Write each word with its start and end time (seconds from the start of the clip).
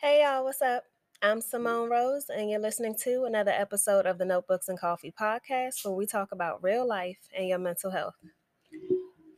Hey 0.00 0.22
y'all, 0.22 0.44
what's 0.44 0.62
up? 0.62 0.84
I'm 1.22 1.40
Simone 1.40 1.90
Rose, 1.90 2.26
and 2.28 2.48
you're 2.48 2.60
listening 2.60 2.94
to 3.02 3.24
another 3.24 3.50
episode 3.50 4.06
of 4.06 4.16
the 4.16 4.24
Notebooks 4.24 4.68
and 4.68 4.78
Coffee 4.78 5.12
podcast 5.20 5.84
where 5.84 5.92
we 5.92 6.06
talk 6.06 6.30
about 6.30 6.62
real 6.62 6.86
life 6.86 7.18
and 7.36 7.48
your 7.48 7.58
mental 7.58 7.90
health. 7.90 8.14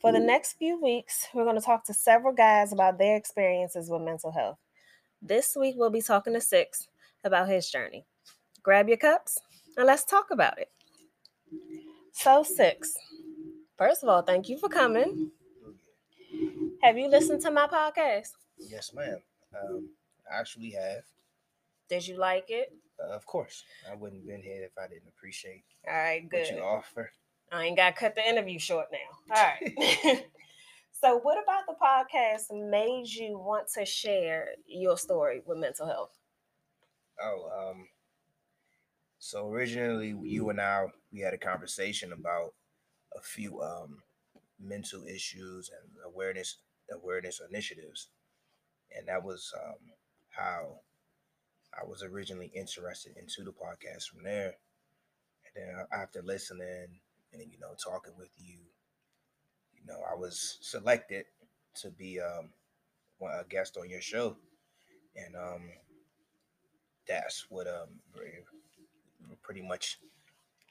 For 0.02 0.12
the 0.12 0.20
next 0.20 0.58
few 0.58 0.78
weeks, 0.78 1.26
we're 1.32 1.44
going 1.44 1.56
to 1.56 1.62
talk 1.62 1.86
to 1.86 1.94
several 1.94 2.34
guys 2.34 2.74
about 2.74 2.98
their 2.98 3.16
experiences 3.16 3.88
with 3.88 4.02
mental 4.02 4.32
health. 4.32 4.58
This 5.22 5.56
week, 5.58 5.76
we'll 5.78 5.88
be 5.88 6.02
talking 6.02 6.34
to 6.34 6.42
Six 6.42 6.88
about 7.24 7.48
his 7.48 7.70
journey. 7.70 8.04
Grab 8.62 8.86
your 8.86 8.98
cups 8.98 9.38
and 9.78 9.86
let's 9.86 10.04
talk 10.04 10.26
about 10.30 10.58
it. 10.58 10.68
So, 12.12 12.42
Six, 12.42 12.92
first 13.78 14.02
of 14.02 14.10
all, 14.10 14.20
thank 14.20 14.50
you 14.50 14.58
for 14.58 14.68
coming. 14.68 15.30
Have 16.82 16.98
you 16.98 17.08
listened 17.08 17.40
to 17.40 17.50
my 17.50 17.66
podcast? 17.66 18.32
Yes, 18.58 18.92
ma'am. 18.92 19.22
Um, 19.58 19.88
actually 20.30 20.70
have. 20.70 21.04
Did 21.88 22.06
you 22.06 22.16
like 22.16 22.46
it? 22.48 22.72
Uh, 23.02 23.12
of 23.12 23.26
course, 23.26 23.64
I 23.90 23.94
wouldn't 23.94 24.22
have 24.22 24.28
been 24.28 24.42
here 24.42 24.62
if 24.62 24.72
I 24.78 24.86
didn't 24.86 25.08
appreciate 25.08 25.64
All 25.88 25.94
right, 25.94 26.28
good. 26.28 26.40
what 26.40 26.50
you 26.50 26.62
offer. 26.62 27.10
I 27.52 27.64
ain't 27.64 27.76
got 27.76 27.90
to 27.90 28.00
cut 28.00 28.14
the 28.14 28.28
interview 28.28 28.58
short 28.58 28.86
now. 28.92 29.34
All 29.36 29.42
right. 29.42 30.24
so, 31.02 31.18
what 31.18 31.42
about 31.42 31.66
the 31.66 31.74
podcast 31.82 32.70
made 32.70 33.08
you 33.08 33.38
want 33.38 33.66
to 33.76 33.84
share 33.84 34.50
your 34.66 34.96
story 34.96 35.42
with 35.44 35.58
mental 35.58 35.86
health? 35.86 36.16
Oh, 37.20 37.70
um, 37.70 37.86
so 39.18 39.48
originally 39.48 40.14
you 40.22 40.48
and 40.48 40.60
I 40.60 40.86
we 41.12 41.20
had 41.20 41.34
a 41.34 41.38
conversation 41.38 42.12
about 42.12 42.54
a 43.14 43.20
few 43.20 43.60
um 43.60 43.98
mental 44.58 45.04
issues 45.04 45.70
and 45.70 45.92
awareness 46.06 46.56
awareness 46.90 47.40
initiatives, 47.48 48.08
and 48.96 49.08
that 49.08 49.22
was 49.22 49.52
um 49.62 49.76
how 50.30 50.80
I 51.78 51.84
was 51.84 52.02
originally 52.02 52.50
interested 52.54 53.16
into 53.16 53.44
the 53.44 53.52
podcast 53.52 54.08
from 54.08 54.24
there, 54.24 54.54
and 55.54 55.54
then 55.68 55.86
after 55.92 56.22
listening 56.22 57.00
and 57.32 57.42
you 57.42 57.58
know 57.60 57.74
talking 57.82 58.14
with 58.18 58.30
you, 58.38 58.58
you 59.74 59.86
know 59.86 60.00
I 60.10 60.14
was 60.14 60.58
selected 60.60 61.26
to 61.76 61.90
be 61.90 62.20
um 62.20 62.50
a 63.22 63.44
guest 63.44 63.76
on 63.76 63.90
your 63.90 64.00
show, 64.00 64.36
and 65.16 65.36
um 65.36 65.70
that's 67.06 67.46
what 67.48 67.66
um 67.66 68.00
pretty 69.42 69.62
much 69.62 69.98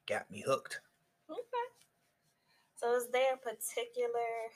got 0.07 0.29
me 0.31 0.43
hooked. 0.45 0.79
Okay. 1.29 1.67
So, 2.75 2.95
is 2.95 3.09
there 3.11 3.33
a 3.33 3.37
particular 3.37 4.49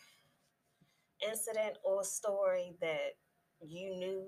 incident 1.28 1.78
or 1.84 2.04
story 2.04 2.74
that 2.82 3.16
you 3.62 3.96
knew 3.96 4.24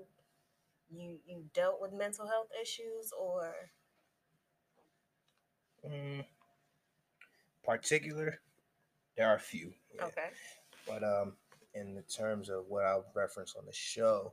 you 0.90 1.20
you 1.26 1.44
dealt 1.54 1.80
with 1.80 1.92
mental 1.92 2.26
health 2.26 2.48
issues, 2.60 3.12
or 3.18 3.70
Mm, 5.84 6.24
particular, 7.64 8.40
there 9.16 9.28
are 9.28 9.36
a 9.36 9.40
few, 9.40 9.72
yeah. 9.94 10.06
okay, 10.06 10.30
but 10.86 11.02
um, 11.04 11.34
in 11.74 11.94
the 11.94 12.02
terms 12.02 12.48
of 12.48 12.66
what 12.68 12.84
I'll 12.84 13.06
reference 13.14 13.54
on 13.56 13.66
the 13.66 13.72
show, 13.72 14.32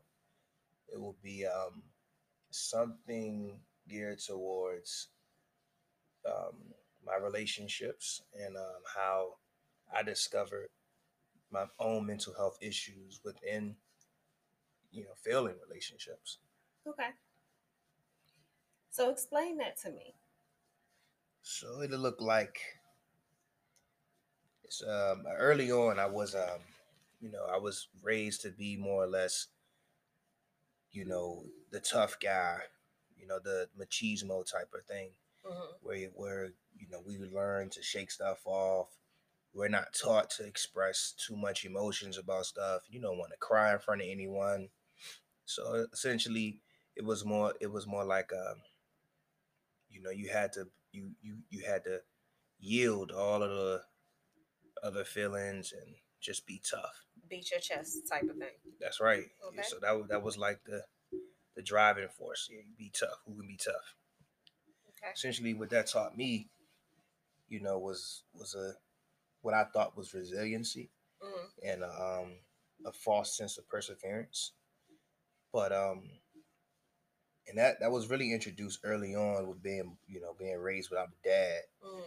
it 0.92 1.00
will 1.00 1.18
be 1.24 1.46
um 1.46 1.84
something 2.52 3.60
geared 3.90 4.20
towards 4.20 5.10
um 6.26 6.56
my 7.06 7.16
relationships 7.18 8.22
and 8.40 8.56
um 8.56 8.82
how 8.96 9.36
I 9.94 10.04
discovered 10.04 10.70
my 11.52 11.66
own 11.80 12.06
mental 12.08 12.34
health 12.34 12.58
issues 12.62 13.20
within 13.24 13.76
you 14.94 15.04
know 15.04 15.16
failing 15.16 15.56
relationships. 15.68 16.40
okay. 16.88 17.10
So, 18.92 19.10
explain 19.10 19.58
that 19.58 19.78
to 19.82 19.92
me. 19.92 20.16
So 21.44 21.82
it'll 21.84 22.00
look 22.00 22.22
like 22.22 22.60
it's 24.64 24.82
um 24.84 25.24
early 25.38 25.72
on 25.72 26.00
I 26.00 26.06
was 26.08 26.36
um 26.36 26.62
you 27.22 27.32
know 27.32 27.46
I 27.52 27.58
was 27.58 27.88
raised 28.02 28.42
to 28.42 28.50
be 28.52 28.78
more 28.78 29.04
or 29.04 29.08
less 29.08 29.48
you 30.92 31.06
know 31.06 31.46
the 31.72 31.80
tough 31.80 32.18
guy, 32.22 32.60
you 33.18 33.28
know 33.28 33.40
the 33.40 33.68
machismo 33.80 34.46
type 34.50 34.72
of 34.74 34.86
thing 34.86 35.12
hmm 35.46 35.72
where 35.82 35.96
you- 35.98 36.14
where 36.16 36.54
you 36.76 36.88
know 36.90 37.02
we 37.02 37.18
learn 37.18 37.70
to 37.72 37.82
shake 37.84 38.12
stuff 38.12 38.42
off. 38.46 38.98
We're 39.54 39.70
not 39.70 39.94
taught 39.94 40.30
to 40.32 40.46
express 40.46 41.14
too 41.14 41.36
much 41.38 41.66
emotions 41.66 42.18
about 42.18 42.46
stuff. 42.48 42.84
You 42.90 43.02
don't 43.02 43.18
want 43.20 43.32
to 43.34 43.38
cry 43.38 43.74
in 43.74 43.80
front 43.80 44.02
of 44.02 44.08
anyone. 44.10 44.70
So 45.46 45.88
essentially, 45.92 46.62
it 46.96 47.04
was 47.06 47.26
more. 47.26 47.54
It 47.60 47.72
was 47.72 47.88
more 47.88 48.06
like 48.06 48.32
um, 48.34 48.58
you 49.90 50.02
know, 50.02 50.12
you 50.12 50.30
had 50.30 50.54
to 50.54 50.68
you 50.92 51.12
you 51.22 51.38
you 51.50 51.64
had 51.66 51.84
to 51.86 52.00
yield 52.60 53.12
all 53.12 53.44
of 53.44 53.50
the 53.50 53.82
other 54.84 55.04
feelings 55.04 55.74
and 55.74 55.96
just 56.22 56.46
be 56.46 56.62
tough. 56.70 57.06
Beat 57.30 57.52
your 57.52 57.60
chest, 57.60 58.08
type 58.10 58.24
of 58.24 58.38
thing. 58.38 58.50
That's 58.80 59.00
right. 59.00 59.26
Yeah, 59.54 59.62
Okay. 59.62 59.68
So 59.70 59.78
that 59.82 59.98
was 59.98 60.08
that 60.10 60.24
was 60.24 60.38
like 60.38 60.60
the 60.66 60.84
the 61.56 61.62
driving 61.62 62.08
force. 62.10 62.50
Yeah, 62.52 62.62
be 62.78 62.92
tough. 62.98 63.22
Who 63.26 63.36
can 63.36 63.48
be 63.48 63.58
tough? 63.58 63.96
Okay. 64.90 65.12
Essentially, 65.14 65.54
what 65.54 65.70
that 65.72 65.88
taught 65.88 66.18
me, 66.18 66.50
you 67.48 67.60
know, 67.62 67.78
was 67.80 68.24
was 68.34 68.56
a 68.56 68.74
what 69.42 69.54
I 69.54 69.66
thought 69.66 69.98
was 69.98 70.14
resiliency 70.14 70.90
hmm 71.22 71.48
and 71.66 71.84
um, 71.84 72.34
a 72.86 72.92
false 72.92 73.38
sense 73.38 73.58
of 73.58 73.68
perseverance. 73.70 74.54
But 75.54 75.72
um, 75.72 76.10
and 77.48 77.58
that 77.58 77.80
that 77.80 77.92
was 77.92 78.10
really 78.10 78.34
introduced 78.34 78.80
early 78.84 79.16
on 79.16 79.48
with 79.48 79.62
being 79.62 79.98
you 80.08 80.22
know 80.22 80.36
being 80.38 80.58
raised 80.60 80.90
without 80.90 81.10
a 81.10 81.28
dad 81.28 81.62
hmm 81.84 82.02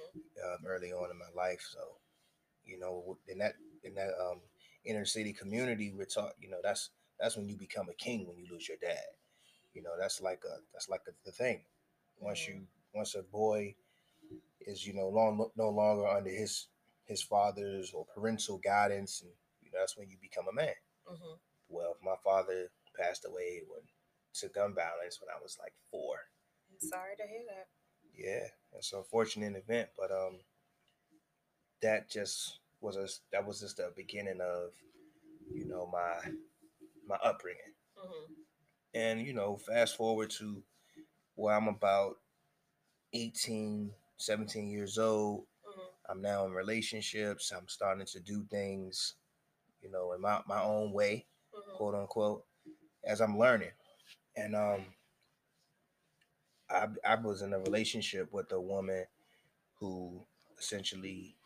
um, 0.45 0.59
early 0.67 0.93
on 0.93 1.11
in 1.11 1.19
my 1.19 1.31
life. 1.37 1.63
So 1.73 1.81
you 2.65 2.79
know 2.79 3.19
in 3.29 3.39
that 3.39 3.55
in 3.85 3.95
that 3.95 4.11
um, 4.21 4.41
inner 4.85 5.05
city 5.05 5.33
community, 5.33 5.93
we're 5.97 6.07
taught 6.07 6.33
you 6.41 6.51
know 6.51 6.61
that's 6.63 6.91
that's 7.21 7.37
when 7.37 7.49
you 7.49 7.57
become 7.57 7.89
a 7.91 7.95
king 7.95 8.27
when 8.27 8.39
you 8.39 8.47
lose 8.51 8.69
your 8.69 8.79
dad. 8.81 9.05
You 9.75 9.83
know 9.83 9.93
that's 9.99 10.21
like 10.21 10.43
a 10.45 10.59
that's 10.73 10.89
like 10.89 11.03
a, 11.09 11.13
the 11.25 11.33
thing. 11.33 11.63
Once 12.21 12.41
Mhm. 12.43 12.49
you 12.49 12.63
once 12.95 13.15
a 13.15 13.23
boy 13.23 13.75
is 14.61 14.87
you 14.87 14.95
know 14.95 15.09
long 15.09 15.51
no 15.57 15.69
longer 15.71 16.07
under 16.09 16.31
his 16.31 16.69
his 17.05 17.23
father's 17.23 17.93
or 17.93 18.07
parental 18.15 18.59
guidance, 18.59 19.23
and 19.23 19.31
you 19.63 19.71
know 19.73 19.79
that's 19.81 19.97
when 19.97 20.09
you 20.11 20.17
become 20.21 20.47
a 20.49 20.53
man. 20.53 20.75
hmm 21.07 21.35
Well, 21.69 21.97
my 22.05 22.17
father 22.25 22.71
passed 22.99 23.25
away 23.27 23.63
when 23.69 23.83
to 24.35 24.49
gun 24.49 24.75
violence 24.75 25.21
when 25.21 25.31
I 25.35 25.41
was 25.43 25.57
like 25.61 25.75
four. 25.91 26.17
I'm 26.71 26.89
sorry 26.89 27.17
to 27.17 27.23
hear 27.27 27.45
that. 27.49 27.69
Yeah, 28.15 28.49
it's 28.79 28.93
an 28.93 28.99
unfortunate 29.01 29.57
event, 29.57 29.91
but 29.97 30.11
um, 30.11 30.41
that 31.83 32.09
just 32.11 32.59
was 32.81 32.97
a 32.97 33.09
that 33.33 33.47
was 33.47 33.61
just 33.61 33.77
the 33.79 33.93
beginning 33.97 34.41
of 34.41 34.71
you 35.53 35.67
know 35.67 35.89
my 35.93 36.31
my 37.07 37.17
upbringing, 37.25 37.75
hmm 37.97 38.33
and 38.95 39.21
you 39.27 39.33
know 39.33 39.57
fast 39.57 39.97
forward 39.97 40.31
to 40.31 40.63
where 41.37 41.57
I'm 41.57 41.69
about 41.69 42.19
18, 43.15 43.93
17 44.17 44.69
years 44.69 44.99
old. 44.99 45.47
hmm 45.65 45.81
I'm 46.11 46.23
now 46.23 46.47
in 46.47 46.53
relationships. 46.53 47.53
I'm 47.57 47.69
starting 47.69 48.07
to 48.07 48.21
do 48.21 48.45
things, 48.51 49.15
you 49.83 49.91
know, 49.91 50.13
in 50.15 50.21
my, 50.23 50.41
my 50.49 50.63
own 50.63 50.93
way. 50.93 51.27
hmm 51.55 51.77
quote 51.77 51.95
unquote, 51.95 52.45
as 53.07 53.21
I'm 53.21 53.39
learning. 53.39 53.71
And 54.37 54.55
um, 54.57 54.87
I 56.71 56.89
I 57.05 57.15
was 57.17 57.43
in 57.43 57.53
a 57.53 57.59
relationship 57.59 58.33
with 58.33 58.53
a 58.53 58.61
woman 58.61 59.07
who 59.81 60.23
essentially 60.59 61.37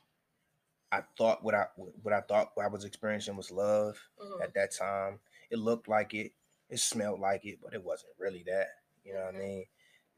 I 0.93 1.03
thought 1.17 1.45
what 1.45 1.55
I 1.55 1.67
what 2.03 2.15
I 2.15 2.21
thought 2.23 2.53
I 2.63 2.69
was 2.69 2.85
experiencing 2.85 3.37
was 3.37 3.51
love 3.51 3.99
hmm 4.19 4.43
at 4.43 4.55
that 4.55 4.73
time. 4.73 5.21
It 5.51 5.59
looked 5.59 5.89
like 5.89 6.15
it, 6.15 6.33
it 6.71 6.79
smelled 6.81 7.21
like 7.21 7.45
it, 7.45 7.59
but 7.63 7.75
it 7.75 7.85
wasn't 7.85 8.13
really 8.19 8.45
that. 8.47 8.69
You 9.05 9.15
know 9.15 9.25
what 9.27 9.35
I 9.35 9.39
Mhm. 9.39 9.41
mean? 9.41 9.67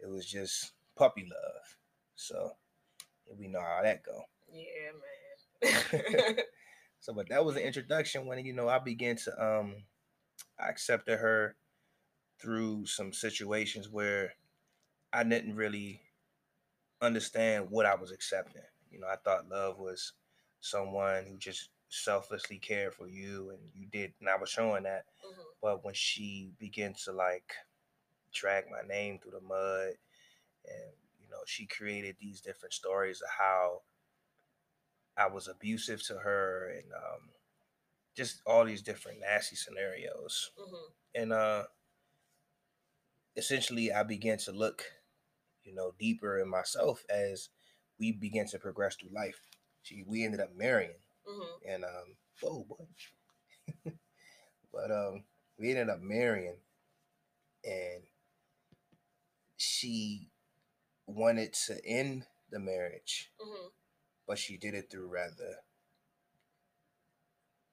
It 0.01 0.07
was 0.09 0.27
just 0.27 0.73
puppy 0.97 1.23
love. 1.25 1.77
So 2.15 2.57
we 3.39 3.49
know 3.49 3.61
how 3.61 3.83
that 3.83 4.03
go. 4.03 4.25
Yeah, 4.53 4.93
man. 5.63 6.35
So, 7.01 7.13
but 7.13 7.29
that 7.31 7.45
was 7.45 7.57
an 7.57 7.63
introduction 7.63 8.27
when 8.27 8.45
you 8.45 8.53
know 8.53 8.69
I 8.69 8.79
began 8.79 9.17
to 9.17 9.45
um, 9.45 9.75
I 10.59 10.69
accepted 10.69 11.19
her 11.19 11.57
through 12.41 12.87
some 12.87 13.13
situations 13.13 13.89
where 13.89 14.35
I 15.13 15.25
didn't 15.25 15.57
really 15.57 16.03
understand 17.01 17.71
what 17.71 17.87
I 17.87 17.95
was 17.95 18.13
accepting. 18.13 18.63
You 18.91 19.01
know, 19.01 19.07
I 19.09 19.17
thought 19.17 19.49
love 19.49 19.79
was 19.79 20.13
someone 20.61 21.25
who 21.27 21.37
just 21.37 21.71
selflessly 21.89 22.59
cared 22.59 22.95
for 22.95 23.09
you 23.09 23.51
and 23.51 23.61
you 23.75 23.87
did, 23.87 24.15
and 24.21 24.29
I 24.29 24.37
was 24.37 24.51
showing 24.51 24.85
that. 24.85 25.07
Mhm. 25.25 25.45
But 25.61 25.85
when 25.85 25.95
she 25.95 26.53
began 26.59 26.95
to 27.05 27.13
like 27.13 27.55
drag 28.33 28.71
my 28.71 28.83
name 28.83 29.19
through 29.19 29.33
the 29.33 29.41
mud, 29.41 29.95
and 30.67 30.93
you 31.21 31.29
know, 31.31 31.43
she 31.47 31.67
created 31.67 32.17
these 32.21 32.41
different 32.41 32.75
stories 32.75 33.23
of 33.23 33.31
how 33.31 33.83
I 35.17 35.27
was 35.27 35.49
abusive 35.49 36.03
to 36.05 36.19
her 36.19 36.69
and 36.69 36.93
um, 36.93 37.31
just 38.17 38.43
all 38.47 38.65
these 38.65 38.83
different 38.83 39.21
nasty 39.21 39.57
scenarios. 39.57 40.51
Mhm. 40.59 40.93
And 41.15 41.33
uh, 41.33 41.65
essentially 43.37 43.93
I 43.93 44.03
began 44.03 44.39
to 44.39 44.53
look, 44.53 44.85
you 45.65 45.75
know, 45.75 45.93
deeper 45.99 46.39
in 46.39 46.49
myself 46.49 47.05
as 47.09 47.49
we 47.99 48.13
began 48.13 48.47
to 48.49 48.59
progress 48.59 48.97
through 48.97 49.11
life. 49.15 49.41
She, 49.83 50.05
we 50.07 50.25
ended 50.25 50.41
up 50.41 50.55
marrying, 50.57 50.99
Mm-hmm. 51.27 51.69
and 51.69 51.85
um, 51.85 52.17
whoa, 52.41 52.65
boy. 52.69 52.85
but 54.73 54.91
um, 54.91 55.25
we 55.59 55.71
ended 55.71 55.89
up 55.89 56.01
marrying, 56.01 56.57
and 57.65 58.03
she 59.57 60.29
wanted 61.07 61.53
to 61.67 61.85
end 61.87 62.27
the 62.51 62.59
marriage, 62.59 63.31
Mm-hmm. 63.41 63.69
but 64.27 64.39
she 64.39 64.57
did 64.57 64.75
it 64.75 64.91
through 64.91 65.07
rather 65.09 65.59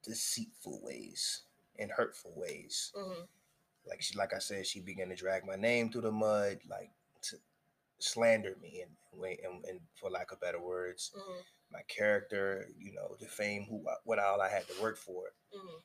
deceitful 0.04 0.80
ways 0.84 1.44
and 1.78 1.92
hurtful 1.92 2.34
ways. 2.36 2.92
Mm-hmm. 2.96 3.22
Like 3.88 4.02
she, 4.02 4.18
like 4.18 4.34
I 4.34 4.40
said, 4.40 4.68
she 4.68 4.82
began 4.82 5.10
to 5.10 5.16
drag 5.16 5.46
my 5.46 5.56
name 5.56 5.90
through 5.92 6.02
the 6.02 6.12
mud, 6.12 6.60
like 6.70 6.92
to 7.24 7.38
slander 8.00 8.56
me, 8.62 8.84
and 8.84 8.92
and, 9.44 9.66
and 9.66 9.80
for 10.00 10.10
lack 10.10 10.32
of 10.32 10.40
better 10.40 10.62
words, 10.62 11.12
Mm-hmm. 11.18 11.40
my 11.74 11.82
character, 11.88 12.68
you 12.78 12.94
know, 12.94 13.16
defame 13.20 13.66
who, 13.70 13.84
what 14.06 14.20
all 14.20 14.42
I 14.42 14.50
had 14.50 14.68
to 14.68 14.82
work 14.82 14.98
for. 14.98 15.24
Mm-hmm. 15.56 15.78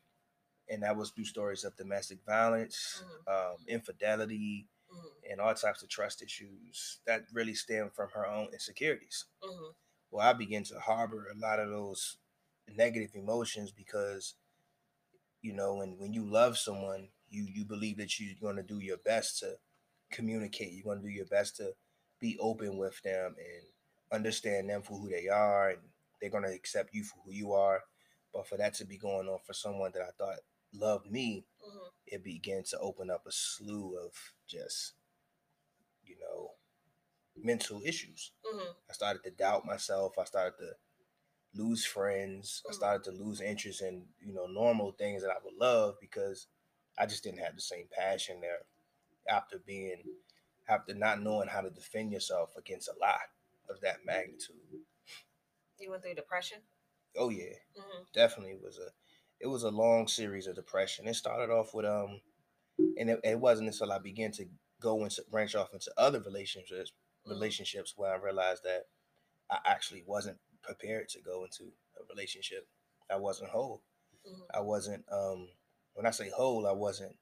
and 0.71 0.83
that 0.83 0.97
was 0.97 1.11
through 1.11 1.25
stories 1.27 1.65
of 1.65 1.77
domestic 1.77 2.19
violence, 2.27 3.03
um, 3.27 3.57
infidelity, 3.69 4.67
Mm-hmm. 4.93 5.33
and 5.33 5.41
all 5.41 5.55
types 5.55 5.83
of 5.83 5.89
trust 5.89 6.23
issues 6.23 7.01
that 7.07 7.25
really 7.33 7.55
stem 7.55 7.91
from 7.97 8.11
her 8.15 8.27
own 8.29 8.49
insecurities. 8.53 9.25
Mm-hmm. 9.43 9.73
Well, 10.13 10.25
I 10.29 10.33
began 10.35 10.63
to 10.65 10.79
harbor 10.79 11.27
a 11.35 11.39
lot 11.41 11.59
of 11.59 11.69
those 11.71 12.19
negative 12.73 13.11
emotions 13.15 13.71
because, 13.73 14.35
you 15.43 15.53
know, 15.53 15.75
when 15.77 15.97
when 15.99 16.13
you 16.13 16.25
love 16.25 16.57
someone, 16.59 17.09
you 17.29 17.47
you 17.53 17.65
believe 17.65 17.99
that 17.99 18.19
you're 18.19 18.35
going 18.41 18.57
to 18.57 18.63
do 18.63 18.79
your 18.81 18.99
best 18.99 19.39
to 19.41 19.55
communicate. 20.11 20.73
You're 20.73 20.85
going 20.85 21.03
to 21.03 21.09
do 21.09 21.13
your 21.15 21.27
best 21.27 21.57
to 21.57 21.73
be 22.21 22.39
open 22.41 22.79
with 22.79 23.01
them 23.03 23.35
and 23.39 23.65
understand 24.13 24.71
them 24.71 24.83
for 24.83 24.99
who 24.99 25.09
they 25.09 25.29
are, 25.29 25.71
and 25.71 25.79
they're 26.21 26.31
going 26.31 26.45
to 26.45 26.55
accept 26.55 26.95
you 26.95 27.05
for 27.05 27.17
who 27.25 27.33
you 27.33 27.53
are. 27.53 27.83
But 28.33 28.49
for 28.49 28.57
that 28.57 28.75
to 28.75 28.85
be 28.85 28.99
going 28.99 29.29
on 29.29 29.39
for 29.47 29.53
someone 29.53 29.93
that 29.95 30.03
I 30.03 30.11
thought 30.19 30.39
loved 30.73 31.11
me, 31.11 31.45
Mm-hmm. 31.65 31.87
it 32.07 32.23
began 32.25 32.63
to 32.65 32.79
open 32.79 33.11
up 33.11 33.23
a 33.27 33.33
slew 33.33 33.97
of 34.05 34.13
just, 34.47 34.93
you 36.05 36.17
know, 36.21 36.51
mental 37.37 37.81
issues. 37.85 38.33
Mm-hmm. 38.45 38.73
I 38.91 38.93
started 38.93 39.23
to 39.25 39.31
doubt 39.31 39.65
myself. 39.65 40.13
I 40.19 40.25
started 40.25 40.57
to 40.59 40.73
lose 41.55 41.85
friends. 41.85 42.63
I 42.69 42.73
Mhm. 42.73 42.75
started 42.75 43.05
to 43.05 43.13
lose 43.13 43.41
interest 43.41 43.83
in, 43.83 44.07
you 44.21 44.35
know, 44.35 44.47
normal 44.47 44.93
things 44.93 45.23
that 45.23 45.31
I 45.31 45.39
would 45.45 45.55
love 45.55 45.97
because 46.01 46.49
I 46.99 47.07
just 47.07 47.23
didn't 47.25 47.41
have 47.41 47.55
the 47.55 47.61
same 47.63 47.89
passion 47.91 48.41
there 48.41 48.61
after 49.29 49.59
being, 49.59 50.03
after 50.69 50.95
not 50.95 51.21
knowing 51.23 51.49
how 51.49 51.61
to 51.63 51.71
defend 51.71 52.13
yourself 52.13 52.57
against 52.57 52.89
a 52.89 52.95
lot 53.01 53.21
of 53.69 53.81
that 53.83 54.05
magnitude. 54.05 54.57
You 55.79 55.91
went 55.91 56.03
through 56.03 56.15
depression. 56.15 56.63
Oh 57.17 57.29
yeah, 57.31 57.55
Mm-hmm. 57.79 58.03
definitely 58.13 58.57
was 58.57 58.79
a 58.79 58.91
it 59.41 59.47
was 59.47 59.63
a 59.65 59.71
long 59.71 60.09
series 60.09 60.47
of 60.47 60.55
depression. 60.57 61.07
It 61.07 61.15
started 61.15 61.53
off 61.53 61.75
with 61.75 61.87
um 61.87 62.21
and 62.99 63.11
it, 63.11 63.21
it 63.25 63.41
wasn't 63.41 63.69
until 63.69 63.93
I 63.93 63.99
began 63.99 64.33
to 64.33 64.47
go 64.81 65.05
into 65.05 65.25
branch 65.31 65.55
off 65.55 65.73
into 65.75 65.93
other 65.97 66.21
relationships 66.21 66.93
relationships 67.27 67.95
where 67.97 68.13
I 68.13 68.19
realized 68.19 68.65
that 68.65 68.85
I 69.51 69.59
actually 69.67 70.05
wasn't 70.07 70.39
prepared 70.65 71.09
to 71.11 71.21
go 71.21 71.45
into 71.45 71.65
a 72.01 72.05
relationship. 72.09 72.67
I 73.11 73.17
wasn't 73.17 73.51
whole. 73.51 73.83
Mm-hmm. 74.27 74.43
I 74.55 74.61
wasn't 74.61 75.05
um 75.13 75.49
when 75.95 76.07
I 76.07 76.11
say 76.11 76.31
whole, 76.31 76.67
I 76.67 76.73
wasn't 76.73 77.17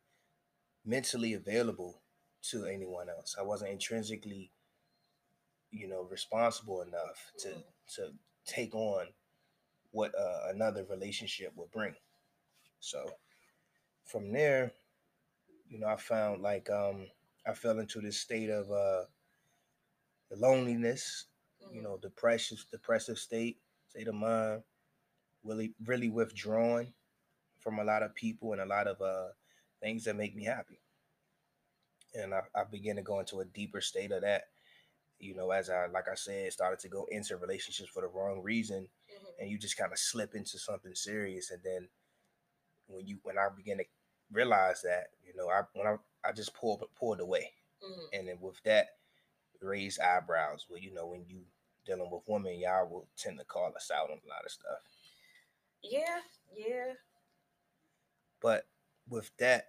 mentally 0.84 1.34
available 1.34 2.02
to 2.50 2.66
anyone 2.66 3.08
else. 3.08 3.36
I 3.38 3.42
wasn't 3.42 3.72
intrinsically, 3.72 4.52
you 5.70 5.88
know, 5.88 6.02
responsible 6.02 6.82
enough 6.82 7.32
to 7.40 7.48
Mhm. 7.48 7.64
to 7.96 8.14
take 8.46 8.74
on 8.74 9.14
what 9.92 10.14
uh, 10.18 10.48
another 10.48 10.84
relationship 10.84 11.52
would 11.56 11.70
bring. 11.70 11.94
So 12.80 13.18
from 14.04 14.32
there, 14.32 14.72
you 15.68 15.78
know, 15.78 15.88
I 15.88 15.96
found 15.96 16.42
like 16.42 16.70
um 16.70 17.10
I 17.46 17.54
fell 17.54 17.78
into 17.80 18.00
this 18.00 18.18
state 18.20 18.50
of 18.50 18.70
uh 18.70 19.06
loneliness, 20.30 21.26
Mm-hmm. 21.67 21.76
you 21.76 21.82
know, 21.82 21.99
depressive 22.00 22.64
depressive 22.70 23.19
state, 23.19 23.59
state 23.88 24.09
of 24.09 24.14
mind, 24.14 24.62
really 25.44 25.75
really 25.85 26.09
withdrawn 26.11 26.88
from 27.61 27.79
a 27.79 27.85
lot 27.85 28.03
of 28.03 28.14
people 28.14 28.53
and 28.53 28.61
a 28.61 28.67
lot 28.67 28.87
of 28.87 29.00
uh 29.00 29.29
things 29.81 30.05
that 30.05 30.17
make 30.17 30.35
me 30.37 30.44
happy. 30.44 30.79
And 32.14 32.35
I, 32.35 32.41
I 32.55 32.64
began 32.64 32.97
to 32.97 33.03
go 33.03 33.20
into 33.20 33.41
a 33.41 33.44
deeper 33.44 33.81
state 33.81 34.12
of 34.12 34.23
that. 34.23 34.44
You 35.19 35.35
know, 35.35 35.50
as 35.50 35.70
I 35.70 35.87
like 35.87 36.09
I 36.11 36.14
said, 36.14 36.53
started 36.53 36.81
to 36.81 36.88
go 36.88 37.06
into 37.11 37.37
relationships 37.37 37.91
for 37.91 38.03
the 38.03 38.09
wrong 38.09 38.43
reason 38.43 38.88
Mm-hmm. 39.12 39.43
and 39.43 39.50
you 39.50 39.59
just 39.59 39.76
kind 39.76 39.93
of 39.93 39.99
slip 39.99 40.35
into 40.35 40.59
something 40.59 40.94
serious 40.94 41.50
and 41.50 41.61
then 41.62 41.88
when 42.87 43.06
you 43.06 43.19
when 43.23 43.38
I 43.38 43.49
began 43.55 43.79
to 43.79 43.85
realize 44.32 44.82
that, 44.82 45.09
you 45.26 45.35
know, 45.37 45.49
I 45.49 45.62
when 45.75 45.87
I 45.87 45.97
I 46.29 46.32
just 46.32 46.55
pulled 46.55 46.82
pulled 46.99 47.20
away. 47.20 47.50
Mm-hmm. 47.82 48.06
And 48.12 48.29
then 48.29 48.38
with 48.41 48.62
that 48.64 48.88
raised 49.61 50.00
eyebrows, 50.00 50.67
well, 50.69 50.81
you 50.81 50.93
know, 50.94 51.06
when 51.06 51.25
you 51.26 51.43
dealing 51.87 52.11
with 52.11 52.23
women, 52.26 52.58
y'all 52.58 52.88
will 52.88 53.08
tend 53.17 53.38
to 53.38 53.44
call 53.44 53.73
us 53.76 53.90
out 53.94 54.11
on 54.11 54.19
a 54.25 54.29
lot 54.29 54.44
of 54.44 54.50
stuff. 54.50 54.79
Yeah, 55.82 56.20
yeah. 56.55 56.94
But 58.40 58.67
with 59.08 59.31
that, 59.38 59.69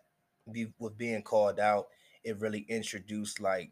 be 0.51 0.67
with 0.79 0.97
being 0.97 1.21
called 1.21 1.59
out, 1.59 1.87
it 2.23 2.39
really 2.39 2.65
introduced 2.69 3.39
like 3.39 3.71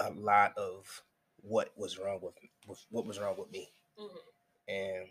a 0.00 0.10
lot 0.10 0.56
of 0.56 1.02
what 1.40 1.72
was 1.76 1.98
wrong 1.98 2.20
with, 2.22 2.34
with 2.66 2.84
what 2.90 3.06
was 3.06 3.18
wrong 3.18 3.36
with 3.38 3.50
me. 3.50 3.68
Mm-hmm. 3.98 4.74
And 4.74 5.06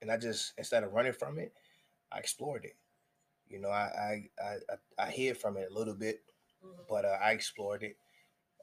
and 0.00 0.10
I 0.10 0.16
just 0.16 0.52
instead 0.58 0.84
of 0.84 0.92
running 0.92 1.12
from 1.12 1.38
it, 1.38 1.52
I 2.10 2.18
explored 2.18 2.64
it. 2.64 2.76
You 3.48 3.60
know, 3.60 3.70
I 3.70 4.28
I 4.40 4.44
I, 4.44 5.04
I, 5.06 5.10
hid 5.10 5.36
from 5.36 5.56
it 5.56 5.68
a 5.70 5.74
little 5.74 5.94
bit, 5.94 6.22
Mm-hmm. 6.64 6.82
but 6.88 7.04
uh, 7.04 7.18
I 7.22 7.32
explored 7.32 7.82
it. 7.82 7.96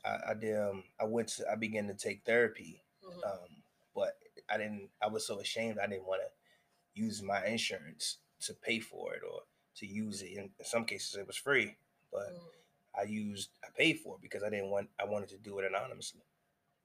I, 0.05 0.31
I 0.31 0.33
did. 0.33 0.57
Um, 0.57 0.83
I 0.99 1.05
went 1.05 1.29
to. 1.29 1.49
I 1.51 1.55
began 1.55 1.87
to 1.87 1.93
take 1.93 2.23
therapy, 2.25 2.81
Mm-hmm. 3.05 3.19
um, 3.23 3.49
but 3.95 4.17
I 4.49 4.57
didn't. 4.57 4.89
I 5.01 5.07
was 5.07 5.25
so 5.25 5.39
ashamed. 5.39 5.77
I 5.79 5.87
didn't 5.87 6.05
want 6.07 6.21
to 6.21 7.01
use 7.01 7.21
my 7.21 7.45
insurance 7.45 8.17
to 8.41 8.53
pay 8.53 8.79
for 8.79 9.13
it 9.13 9.21
or 9.29 9.41
to 9.77 9.85
use 9.85 10.21
it. 10.21 10.31
In, 10.33 10.49
in 10.59 10.65
some 10.65 10.85
cases, 10.85 11.15
it 11.15 11.27
was 11.27 11.37
free, 11.37 11.75
but 12.11 12.27
Mm-hmm. 12.29 12.99
I 12.99 13.03
used. 13.03 13.49
I 13.63 13.67
paid 13.77 13.99
for 13.99 14.15
it 14.15 14.21
because 14.21 14.43
I 14.43 14.49
didn't 14.49 14.69
want. 14.71 14.89
I 14.99 15.05
wanted 15.05 15.29
to 15.29 15.37
do 15.37 15.59
it 15.59 15.65
anonymously. 15.65 16.21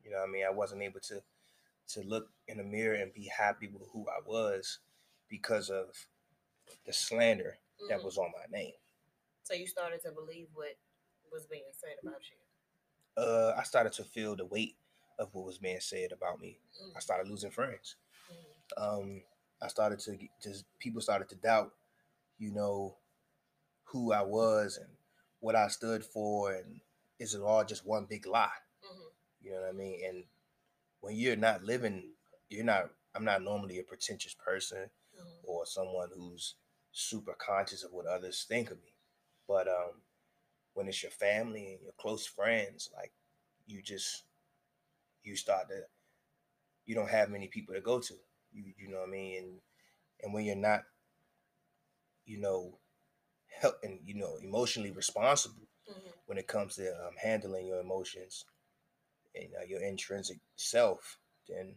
You 0.04 0.10
know, 0.10 0.18
what 0.18 0.28
I 0.28 0.32
mean, 0.32 0.44
I 0.46 0.50
wasn't 0.50 0.82
able 0.82 1.00
to 1.00 1.22
to 1.88 2.00
look 2.02 2.30
in 2.48 2.56
the 2.58 2.64
mirror 2.64 2.94
and 2.94 3.12
be 3.12 3.26
happy 3.36 3.68
with 3.68 3.82
who 3.92 4.06
I 4.08 4.20
was 4.26 4.78
because 5.28 5.68
of 5.70 6.06
the 6.86 6.92
slander 6.92 7.58
that 7.88 8.00
Mhm. 8.00 8.04
was 8.04 8.16
on 8.18 8.32
my 8.32 8.46
name. 8.56 8.72
So 9.42 9.52
you 9.54 9.66
started 9.66 10.02
to 10.02 10.12
believe 10.12 10.48
what 10.54 10.76
was 11.32 11.46
being 11.46 11.64
said 11.72 11.96
about 12.02 12.22
you. 12.30 12.36
Uh, 13.16 13.52
I 13.56 13.62
started 13.62 13.92
to 13.94 14.04
feel 14.04 14.34
the 14.36 14.44
weight 14.44 14.76
of 15.18 15.34
what 15.34 15.44
was 15.44 15.58
being 15.58 15.80
said 15.80 16.12
about 16.12 16.40
me. 16.40 16.58
I 16.94 16.98
Mhm. 16.98 17.02
started 17.02 17.28
losing 17.28 17.50
friends. 17.50 17.96
Mhm. 18.30 18.54
um, 18.76 19.24
I 19.62 19.68
started 19.68 20.00
to 20.00 20.18
just 20.42 20.64
people 20.78 21.00
started 21.00 21.28
to 21.30 21.36
doubt, 21.36 21.74
you 22.38 22.52
know, 22.52 22.98
who 23.84 24.12
I 24.12 24.22
was 24.22 24.78
and 24.78 24.96
what 25.40 25.56
I 25.56 25.68
stood 25.68 26.04
for, 26.04 26.52
and 26.52 26.80
is 27.18 27.34
it 27.34 27.42
all 27.42 27.64
just 27.64 27.84
one 27.86 28.06
big 28.06 28.26
lie? 28.26 28.60
Mhm. 28.82 29.12
You 29.42 29.52
know 29.52 29.60
what 29.62 29.68
I 29.70 29.72
mean? 29.72 30.04
And 30.04 30.28
when 31.00 31.16
you're 31.16 31.36
not 31.36 31.64
living, 31.64 32.14
you're 32.48 32.64
not. 32.64 32.94
I'm 33.14 33.24
not 33.24 33.42
normally 33.42 33.78
a 33.78 33.84
pretentious 33.84 34.34
person 34.34 34.90
Mhm. 35.14 35.40
or 35.44 35.66
someone 35.66 36.10
who's 36.12 36.56
super 36.92 37.34
conscious 37.34 37.84
of 37.84 37.92
what 37.92 38.06
others 38.06 38.44
think 38.44 38.70
of 38.70 38.82
me, 38.82 38.94
but 39.48 39.68
um, 39.68 40.03
when 40.74 40.88
it's 40.88 41.02
your 41.02 41.12
family 41.12 41.74
and 41.74 41.82
your 41.82 41.92
close 41.98 42.26
friends, 42.26 42.90
like 42.96 43.12
you 43.66 43.82
just 43.82 44.24
you 45.22 45.36
start 45.36 45.68
to 45.68 45.82
you 46.86 46.94
don't 46.94 47.10
have 47.10 47.30
many 47.30 47.48
people 47.48 47.74
to 47.74 47.80
go 47.80 47.98
to. 48.00 48.14
You 48.52 48.72
you 48.78 48.88
know 48.88 48.98
what 49.00 49.08
I 49.08 49.12
mean? 49.12 49.38
And 49.38 49.60
and 50.22 50.34
when 50.34 50.44
you're 50.44 50.56
not, 50.56 50.82
you 52.26 52.38
know, 52.40 52.78
helping, 53.60 54.00
you 54.04 54.14
know 54.14 54.36
emotionally 54.42 54.90
responsible 54.92 55.68
Mhm. 55.88 56.12
when 56.26 56.38
it 56.38 56.46
comes 56.48 56.76
to 56.76 56.88
um, 57.06 57.16
handling 57.16 57.66
your 57.66 57.80
emotions 57.80 58.44
and 59.34 59.54
uh, 59.60 59.64
your 59.64 59.82
intrinsic 59.82 60.38
self, 60.56 61.18
then 61.48 61.76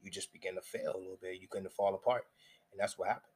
you 0.00 0.10
just 0.10 0.32
begin 0.32 0.54
to 0.56 0.62
fail 0.62 0.94
a 0.96 0.98
little 0.98 1.16
bit. 1.20 1.40
You 1.40 1.48
begin 1.50 1.64
to 1.64 1.70
fall 1.70 1.94
apart, 1.94 2.26
and 2.72 2.80
that's 2.80 2.98
what 2.98 3.08
happened. 3.08 3.32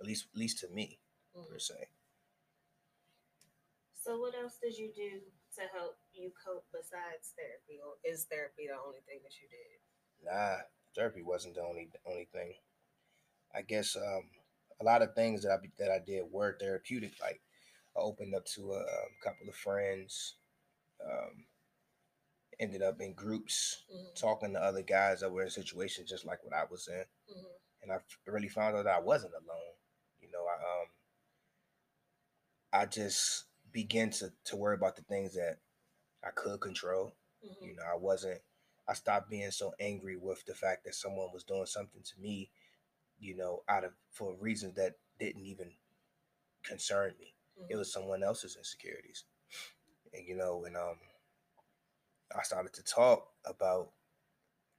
At 0.00 0.06
least, 0.06 0.26
at 0.34 0.38
least 0.38 0.58
to 0.60 0.68
me 0.68 1.00
per 1.48 1.56
Mhm. 1.56 1.60
se. 1.62 1.88
So 4.00 4.16
what 4.18 4.34
else 4.34 4.56
did 4.62 4.78
you 4.78 4.90
do 4.96 5.20
to 5.56 5.62
help 5.76 5.98
you 6.14 6.32
cope 6.42 6.64
besides 6.72 7.34
therapy, 7.36 7.80
or 7.84 7.94
is 8.02 8.24
therapy 8.24 8.66
the 8.66 8.80
only 8.80 9.00
thing 9.06 9.20
that 9.22 9.36
you 9.36 9.48
did? 9.48 10.24
Nah, 10.24 10.64
therapy 10.94 11.22
wasn't 11.22 11.54
the 11.54 11.62
only 11.62 11.90
only 12.06 12.26
thing. 12.32 12.54
I 13.54 13.62
guess 13.62 13.96
um, 13.96 14.24
a 14.80 14.84
lot 14.84 15.02
of 15.02 15.14
things 15.14 15.42
that 15.42 15.52
I 15.52 15.58
that 15.78 15.90
I 15.90 15.98
did 15.98 16.24
were 16.30 16.56
therapeutic. 16.58 17.12
Like 17.20 17.40
I 17.96 18.00
opened 18.00 18.34
up 18.34 18.46
to 18.56 18.72
a, 18.72 18.78
um, 18.80 19.10
couple 19.22 19.48
of 19.48 19.54
friends. 19.54 20.36
Um, 21.04 21.44
ended 22.58 22.82
up 22.82 23.00
in 23.00 23.14
groups 23.14 23.84
Mhm. 23.90 24.14
talking 24.14 24.52
to 24.52 24.62
other 24.62 24.82
guys 24.82 25.20
that 25.20 25.30
were 25.30 25.42
in 25.44 25.50
situations 25.50 26.08
just 26.10 26.24
like 26.26 26.42
what 26.44 26.52
I 26.52 26.64
was 26.64 26.88
in, 26.88 27.06
Mhm. 27.28 27.58
and 27.82 27.92
I 27.92 28.00
really 28.26 28.48
found 28.48 28.76
out 28.76 28.84
that 28.84 28.96
I 28.96 29.00
wasn't 29.00 29.34
alone. 29.34 29.74
You 30.20 30.30
know, 30.30 30.46
I 30.46 30.54
um, 30.82 30.90
I 32.72 32.86
just 32.86 33.44
began 33.72 34.10
to 34.10 34.32
to 34.46 34.56
worry 34.56 34.74
about 34.74 34.96
the 34.96 35.02
things 35.02 35.34
that 35.34 35.58
I 36.24 36.30
could 36.30 36.60
control. 36.60 37.14
Mhm. 37.44 37.66
You 37.68 37.76
know, 37.76 37.84
I 37.90 37.96
wasn't. 37.96 38.42
I 38.88 38.94
stopped 38.94 39.30
being 39.30 39.50
so 39.52 39.74
angry 39.80 40.16
with 40.16 40.44
the 40.46 40.54
fact 40.54 40.84
that 40.84 40.94
someone 40.94 41.32
was 41.32 41.44
doing 41.44 41.66
something 41.66 42.02
to 42.02 42.20
me. 42.20 42.50
You 43.18 43.36
know, 43.36 43.64
out 43.68 43.84
of 43.84 43.92
for 44.12 44.34
reasons 44.36 44.76
that 44.76 44.96
didn't 45.18 45.46
even 45.46 45.72
concern 46.64 47.14
me. 47.18 47.34
It 47.68 47.76
Mhm. 47.76 47.78
was 47.78 47.92
someone 47.92 48.22
else's 48.22 48.56
insecurities, 48.56 49.24
and 50.14 50.26
you 50.26 50.36
know, 50.36 50.64
and 50.66 50.76
um, 50.76 50.98
I 52.36 52.42
started 52.42 52.72
to 52.74 52.82
talk 52.84 53.28
about, 53.44 53.92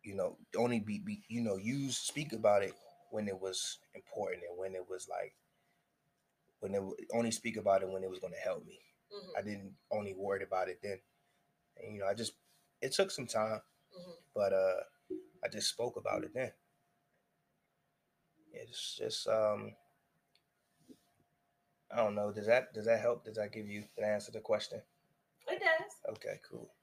you 0.03 0.15
know, 0.15 0.37
only 0.57 0.79
be, 0.79 0.99
be 0.99 1.23
you 1.29 1.41
know, 1.41 1.57
use 1.57 1.97
speak 1.97 2.33
about 2.33 2.63
it 2.63 2.73
when 3.11 3.27
it 3.27 3.39
was 3.39 3.79
important 3.95 4.43
and 4.49 4.57
when 4.59 4.75
it 4.75 4.87
was 4.89 5.07
like 5.09 5.35
when 6.61 6.75
it 6.75 6.83
only 7.13 7.31
speak 7.31 7.57
about 7.57 7.83
it 7.83 7.89
when 7.89 8.03
it 8.03 8.11
was 8.11 8.19
going 8.19 8.33
to 8.33 8.39
help 8.39 8.65
me. 8.65 8.81
Mhm. 9.13 9.37
I 9.37 9.43
didn't 9.43 9.75
only 9.91 10.15
worried 10.15 10.43
about 10.43 10.69
it 10.69 10.81
then. 10.83 11.01
And, 11.77 11.95
you 11.95 12.01
know, 12.01 12.07
I 12.07 12.15
just 12.15 12.33
it 12.81 12.93
took 12.93 13.11
some 13.11 13.27
time, 13.27 13.61
Mhm. 13.93 14.17
but 14.35 14.53
uh 14.53 14.83
I 15.43 15.49
just 15.49 15.69
spoke 15.69 15.97
about 15.97 16.23
it 16.25 16.33
then. 16.33 16.53
It's 18.53 18.95
just 18.97 19.27
um 19.27 19.75
I 21.91 21.97
don't 21.97 22.15
know. 22.15 22.31
Does 22.31 22.47
that 22.47 22.73
does 22.73 22.85
that 22.85 22.99
help? 23.01 23.25
Does 23.25 23.35
that 23.35 23.51
give 23.51 23.67
you 23.67 23.85
did 23.95 24.05
answer 24.05 24.27
to 24.31 24.37
the 24.37 24.41
question? 24.41 24.81
It 25.47 25.59
does. 25.59 26.15
Okay, 26.15 26.39
cool. 26.49 26.73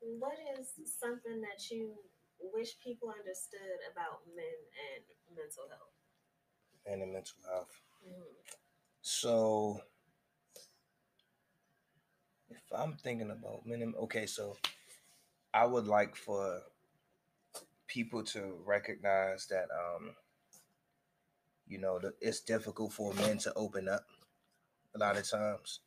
What 0.00 0.38
is 0.58 0.72
something 0.98 1.40
that 1.42 1.70
you 1.70 1.96
wish 2.40 2.78
people 2.82 3.10
understood 3.10 3.80
about 3.92 4.22
men 4.34 4.58
and 4.94 5.04
mental 5.36 5.68
health? 5.68 5.94
Men 6.86 7.02
and 7.02 7.12
mental 7.12 7.38
health. 7.50 7.80
Mhm. 8.06 8.67
So 9.08 9.80
if 12.50 12.60
I'm 12.72 12.94
thinking 12.94 13.30
about 13.30 13.66
minimum 13.66 13.94
okay, 14.02 14.26
so 14.26 14.56
I 15.54 15.66
would 15.66 15.86
like 15.86 16.16
for 16.16 16.62
people 17.86 18.22
to 18.22 18.58
recognize 18.66 19.46
that 19.46 19.68
um 19.72 20.10
you 21.66 21.78
know 21.78 21.98
that 21.98 22.14
it's 22.20 22.40
difficult 22.40 22.92
for 22.92 23.12
men 23.14 23.38
to 23.38 23.52
open 23.54 23.88
up 23.88 24.04
a 24.94 24.98
lot 24.98 25.16
of 25.18 25.28
times. 25.28 25.80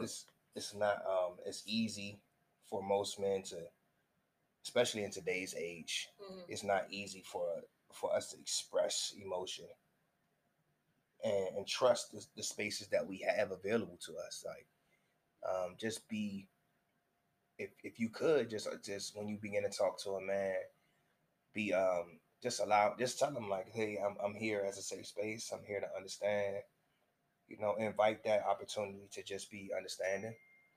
It's 0.00 0.26
it's 0.56 0.74
not 0.74 0.98
um 1.06 1.36
it's 1.46 1.62
easy 1.66 2.20
for 2.68 2.82
most 2.82 3.20
men 3.20 3.42
to 3.44 3.56
especially 4.64 5.04
in 5.04 5.10
today's 5.10 5.54
age 5.54 6.08
Mhm. 6.20 6.44
it's 6.48 6.64
not 6.64 6.90
easy 6.90 7.22
for 7.22 7.62
for 7.92 8.14
us 8.14 8.30
to 8.30 8.38
express 8.40 9.14
emotion 9.22 9.68
and, 11.24 11.56
and 11.56 11.66
trust 11.66 12.12
the, 12.12 12.24
the 12.36 12.42
spaces 12.42 12.88
that 12.88 13.06
we 13.06 13.18
have 13.36 13.50
available 13.50 13.98
to 14.06 14.12
us 14.26 14.44
like 14.46 14.66
um, 15.48 15.76
just 15.80 16.08
be 16.08 16.48
if, 17.58 17.70
if 17.82 18.00
you 18.00 18.08
could 18.08 18.50
just 18.50 18.66
uh, 18.68 18.76
just 18.84 19.16
when 19.16 19.28
you 19.28 19.38
begin 19.40 19.62
to 19.62 19.68
talk 19.70 20.02
to 20.02 20.12
a 20.12 20.20
man 20.20 20.54
be 21.54 21.72
um 21.74 22.18
just 22.42 22.60
allow 22.60 22.94
just 22.98 23.18
tell 23.18 23.32
them 23.32 23.48
like 23.48 23.68
hey 23.72 23.98
i'm, 24.04 24.16
I'm 24.24 24.34
here 24.34 24.64
as 24.68 24.78
a 24.78 24.82
safe 24.82 25.06
space. 25.06 25.52
I'm 25.52 25.64
here 25.66 25.80
to 25.80 25.88
understand 25.96 26.56
you 27.48 27.58
know 27.60 27.74
invite 27.78 28.24
that 28.24 28.44
opportunity 28.46 29.08
to 29.12 29.22
just 29.22 29.50
be 29.50 29.70
understanding. 29.76 30.34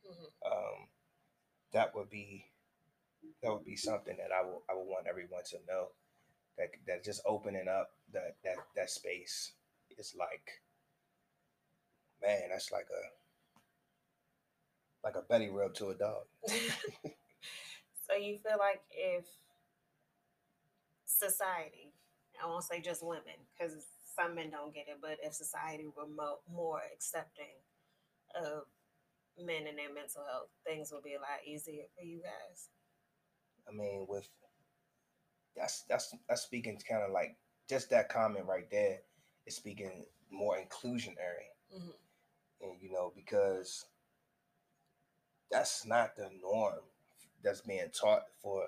Mhm. 0.10 0.52
um 0.52 0.88
that 1.74 1.96
would 1.96 2.10
be 2.10 2.46
that 3.44 3.52
would 3.52 3.66
be 3.66 3.76
something 3.76 4.18
that 4.18 4.32
I 4.32 4.44
will 4.44 4.64
I 4.70 4.76
would 4.76 4.88
want 4.88 5.08
everyone 5.08 5.44
to 5.52 5.58
know 5.68 5.90
that 6.58 6.70
that 6.88 7.04
just 7.04 7.22
opening 7.26 7.68
up 7.68 7.92
that 8.14 8.38
that 8.44 8.58
that 8.76 8.90
space 8.90 9.54
is 9.98 10.16
like 10.18 10.62
man 12.22 12.50
that's 12.52 12.72
like 12.72 12.88
a 12.92 13.04
like 15.06 15.16
a 15.16 15.22
belly 15.28 15.50
rub 15.50 15.74
to 15.74 15.90
a 15.90 15.96
dog 15.96 16.24
so 16.48 18.16
you 18.16 18.38
feel 18.44 18.58
like 18.60 18.82
if 18.92 19.26
society, 21.18 21.92
I 22.42 22.48
won't 22.48 22.64
say 22.64 22.82
just 22.82 23.04
women, 23.04 23.40
because 23.58 23.74
some 24.16 24.36
men 24.36 24.52
don't 24.52 24.74
get 24.74 24.88
it, 24.88 25.00
but 25.02 25.18
if 25.24 25.34
society 25.34 25.88
were 25.88 26.08
mo- 26.08 26.40
more 26.52 26.82
accepting 26.94 27.58
of 28.36 28.64
men 29.44 29.68
and 29.68 29.78
their 29.78 29.94
mental 29.94 30.24
health, 30.30 30.50
things 30.66 30.92
would 30.92 31.04
be 31.04 31.16
a 31.16 31.20
lot 31.20 31.46
easier 31.46 31.84
for 31.98 32.04
you 32.06 32.22
guys. 32.22 32.70
I 33.68 33.72
mean 33.76 34.06
with 34.08 34.28
that's 35.56 35.84
that's 35.90 36.16
that's 36.30 36.44
speaking 36.44 36.80
kind 36.90 37.04
of 37.04 37.12
like 37.12 37.36
just 37.70 37.90
that 37.90 38.08
comment 38.10 38.46
right 38.46 38.70
there 38.72 39.00
is 39.48 39.56
speaking 39.56 40.06
more 40.30 40.58
inclusionary 40.60 41.50
Mhm. 41.74 41.94
and 42.62 42.82
you 42.82 42.92
know 42.92 43.12
because 43.16 43.86
that's 45.50 45.86
not 45.86 46.16
the 46.16 46.30
norm 46.42 46.82
that's 47.44 47.62
being 47.62 47.90
taught 47.92 48.24
for 48.42 48.68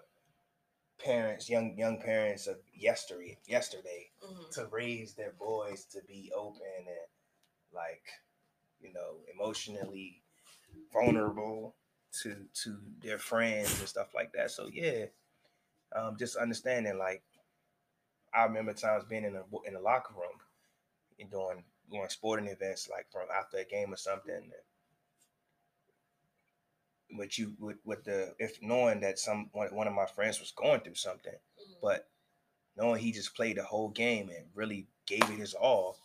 parents 0.99 1.49
young 1.49 1.77
young 1.77 1.99
parents 2.01 2.47
of 2.47 2.57
yesterday 2.73 3.37
yesterday 3.45 4.11
Mhm. 4.23 4.51
to 4.51 4.65
raise 4.67 5.15
their 5.15 5.31
boys 5.33 5.85
to 5.85 6.01
be 6.03 6.31
open 6.33 6.61
and 6.87 7.07
like 7.71 8.05
you 8.79 8.91
know 8.93 9.23
emotionally 9.33 10.23
vulnerable 10.91 11.75
to 12.11 12.47
to 12.53 12.81
their 12.99 13.19
friends 13.19 13.79
and 13.79 13.87
stuff 13.89 14.13
like 14.13 14.31
that 14.33 14.51
so 14.51 14.67
yeah 14.67 15.05
um 15.93 16.17
just 16.17 16.35
understanding 16.35 16.97
like 16.97 17.23
i 18.33 18.43
remember 18.43 18.73
times 18.73 19.05
being 19.05 19.23
in 19.25 19.35
a 19.35 19.43
in 19.65 19.75
a 19.75 19.79
locker 19.79 20.13
room 20.13 20.39
and 21.19 21.29
doing 21.31 21.63
doing 21.91 22.09
sporting 22.09 22.47
events 22.47 22.87
like 22.89 23.07
from 23.11 23.27
after 23.35 23.57
a 23.57 23.65
game 23.65 23.93
or 23.93 23.97
something. 23.97 24.51
With 27.11 27.39
you 27.39 27.55
with, 27.59 27.77
with 27.83 28.03
the 28.03 28.35
if 28.37 28.61
knowing 28.61 28.99
that 29.01 29.17
some 29.17 29.49
one, 29.51 29.73
one 29.73 29.87
of 29.87 29.93
my 29.93 30.05
friends 30.05 30.39
was 30.39 30.51
going 30.51 30.81
through 30.81 30.95
something 30.95 31.33
Mhm. 31.33 31.81
but 31.81 32.07
knowing 32.75 33.01
he 33.01 33.11
just 33.11 33.35
played 33.35 33.57
the 33.57 33.63
whole 33.63 33.89
game 33.89 34.29
and 34.29 34.49
really 34.55 34.87
gave 35.07 35.23
it 35.23 35.39
his 35.39 35.53
all 35.55 35.97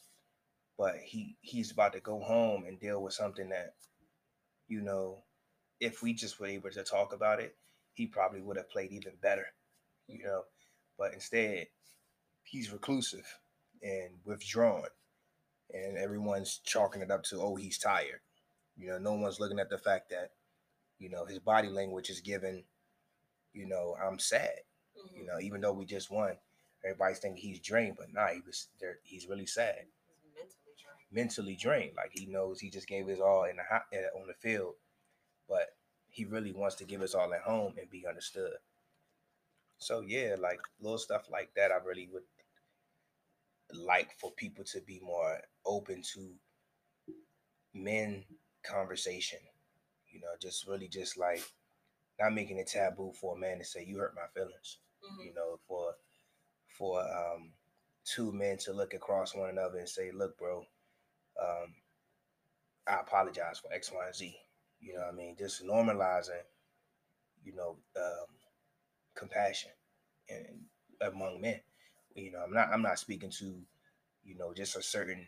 but 0.79 0.97
he 0.99 1.37
he's 1.43 1.71
about 1.73 1.93
to 1.93 2.01
go 2.01 2.21
home 2.21 2.65
and 2.65 2.81
deal 2.81 3.03
with 3.03 3.15
something 3.15 3.51
that 3.51 3.75
you 4.69 4.81
know 4.81 5.25
if 5.81 6.03
we 6.03 6.15
just 6.15 6.41
were 6.41 6.47
able 6.47 6.71
to 6.71 6.85
talk 6.85 7.13
about 7.13 7.41
it 7.41 7.57
he 7.93 8.07
probably 8.07 8.41
would 8.43 8.57
have 8.57 8.71
played 8.71 8.93
even 8.93 9.15
better 9.17 9.47
you 10.09 10.23
know. 10.25 10.45
But 10.99 11.15
instead 11.15 11.69
he's 12.45 12.73
reclusive 12.73 13.27
and 13.83 14.21
withdrawn 14.25 14.89
and 15.75 15.99
everyone's 15.99 16.61
chalking 16.65 17.03
it 17.03 17.11
up 17.11 17.25
to 17.25 17.41
oh 17.43 17.57
he's 17.57 17.79
tired. 17.79 18.21
You 18.77 18.89
know 18.91 18.99
no 18.99 19.15
one's 19.15 19.41
looking 19.41 19.59
at 19.59 19.71
the 19.71 19.79
fact 19.79 20.11
that 20.11 20.33
you 20.99 21.11
know 21.11 21.25
his 21.27 21.41
body 21.41 21.69
language 21.69 22.11
is 22.11 22.21
given 22.21 22.65
you 23.53 23.67
know 23.67 23.97
i'm 24.03 24.19
sad. 24.19 24.61
Mhm. 24.97 25.19
you 25.19 25.27
know 25.27 25.41
even 25.41 25.61
though 25.61 25.73
we 25.73 25.85
just 25.85 26.11
won 26.11 26.37
everybody's 26.85 27.19
thinking 27.19 27.43
he's 27.43 27.61
drained 27.61 27.97
but 27.99 28.13
nah 28.13 28.29
he 28.29 28.41
was 28.47 28.69
there 28.81 28.99
he's 29.03 29.29
really 29.29 29.47
sad. 29.47 29.87
He's 30.23 30.33
mentally 30.35 30.75
drained. 30.81 31.13
mentally 31.13 31.57
drained. 31.57 31.97
Like 31.97 32.11
he 32.13 32.27
knows 32.27 32.61
he 32.61 32.71
just 32.71 32.87
gave 32.89 33.07
his 33.09 33.21
all 33.21 33.45
in 33.45 33.57
the 33.57 33.63
hot, 33.69 33.87
on 34.21 34.27
the 34.29 34.35
field 34.35 34.75
but 35.49 35.77
he 36.09 36.25
really 36.25 36.53
wants 36.53 36.77
to 36.77 36.85
give 36.85 37.01
his 37.01 37.15
all 37.15 37.35
at 37.35 37.41
home 37.43 37.75
and 37.79 37.91
be 37.91 38.07
understood. 38.07 38.55
So 39.79 40.01
yeah 40.01 40.37
like 40.39 40.61
little 40.81 40.99
stuff 40.99 41.29
like 41.31 41.51
that 41.57 41.71
i 41.73 41.77
really 41.85 42.09
would 42.13 42.23
like 43.75 44.11
for 44.21 44.33
people 44.33 44.65
to 44.65 44.81
be 44.83 45.01
more 45.03 45.39
open 45.67 46.03
to 46.15 46.35
men 47.75 48.25
conversation 48.65 49.39
you 50.13 50.21
know 50.21 50.29
just 50.41 50.67
really 50.67 50.89
just 50.89 51.19
like 51.19 51.43
not 52.21 52.35
making 52.35 52.59
it 52.59 52.69
taboo 52.69 53.13
for 53.21 53.37
a 53.37 53.41
man 53.41 53.59
to 53.59 53.65
say 53.65 53.85
you 53.85 53.99
hurt 53.99 54.15
my 54.17 54.29
feelings 54.35 54.79
Mhm. 55.05 55.27
you 55.27 55.35
know, 55.35 55.59
for 55.69 55.95
for 56.79 57.01
um 57.03 57.53
two 58.05 58.33
men 58.33 58.59
to 58.59 58.73
look 58.73 58.95
across 58.95 59.35
one 59.35 59.51
another 59.51 59.79
and 59.79 59.89
say, 59.89 60.11
look, 60.13 60.37
bro, 60.39 60.67
um, 61.41 61.75
I 62.87 63.01
apologize 63.01 63.59
for 63.59 63.73
X, 63.73 63.91
Y, 63.93 64.07
and 64.07 64.15
Z. 64.15 64.37
You 64.81 64.95
know 64.95 65.01
what 65.01 65.09
I 65.15 65.17
mean? 65.17 65.37
Just 65.37 65.63
normalizing, 65.65 66.43
you 67.43 67.55
know, 67.55 67.79
um, 67.97 68.27
compassion 69.17 69.71
and 70.29 70.63
among 71.01 71.41
men. 71.41 71.61
You 72.15 72.33
know, 72.33 72.41
I'm 72.45 72.53
not 72.53 72.69
I'm 72.73 72.83
not 72.83 72.99
speaking 72.99 73.31
to, 73.31 73.55
you 74.25 74.37
know, 74.37 74.53
just 74.55 74.77
a 74.77 74.83
certain 74.83 75.27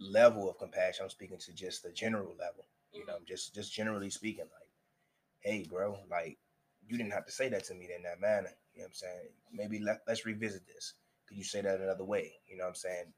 level 0.00 0.48
of 0.50 0.58
compassion. 0.58 1.04
I'm 1.04 1.10
speaking 1.10 1.38
to 1.38 1.52
just 1.52 1.82
the 1.82 1.90
general 1.92 2.34
level. 2.38 2.66
You 2.92 3.06
know, 3.06 3.18
just 3.26 3.54
just 3.54 3.72
generally 3.72 4.10
speaking, 4.10 4.44
like, 4.44 4.70
hey, 5.40 5.66
bro, 5.68 5.98
like 6.10 6.38
you 6.86 6.96
didn't 6.96 7.12
have 7.12 7.26
to 7.26 7.32
say 7.32 7.48
that 7.50 7.64
to 7.64 7.74
me 7.74 7.88
in 7.96 8.02
that 8.04 8.20
manner. 8.20 8.50
You 8.74 8.80
know 8.80 8.84
what 8.84 8.88
I'm 8.88 8.94
saying? 8.94 9.28
Maybe 9.52 9.78
let, 9.80 10.00
let's 10.06 10.26
revisit 10.26 10.66
this. 10.66 10.94
Could 11.28 11.38
you 11.38 11.44
say 11.44 11.60
that 11.62 11.80
another 11.80 12.04
way? 12.04 12.32
You 12.48 12.56
know 12.56 12.64
what 12.64 12.70
I'm 12.70 12.74
saying? 12.76 13.12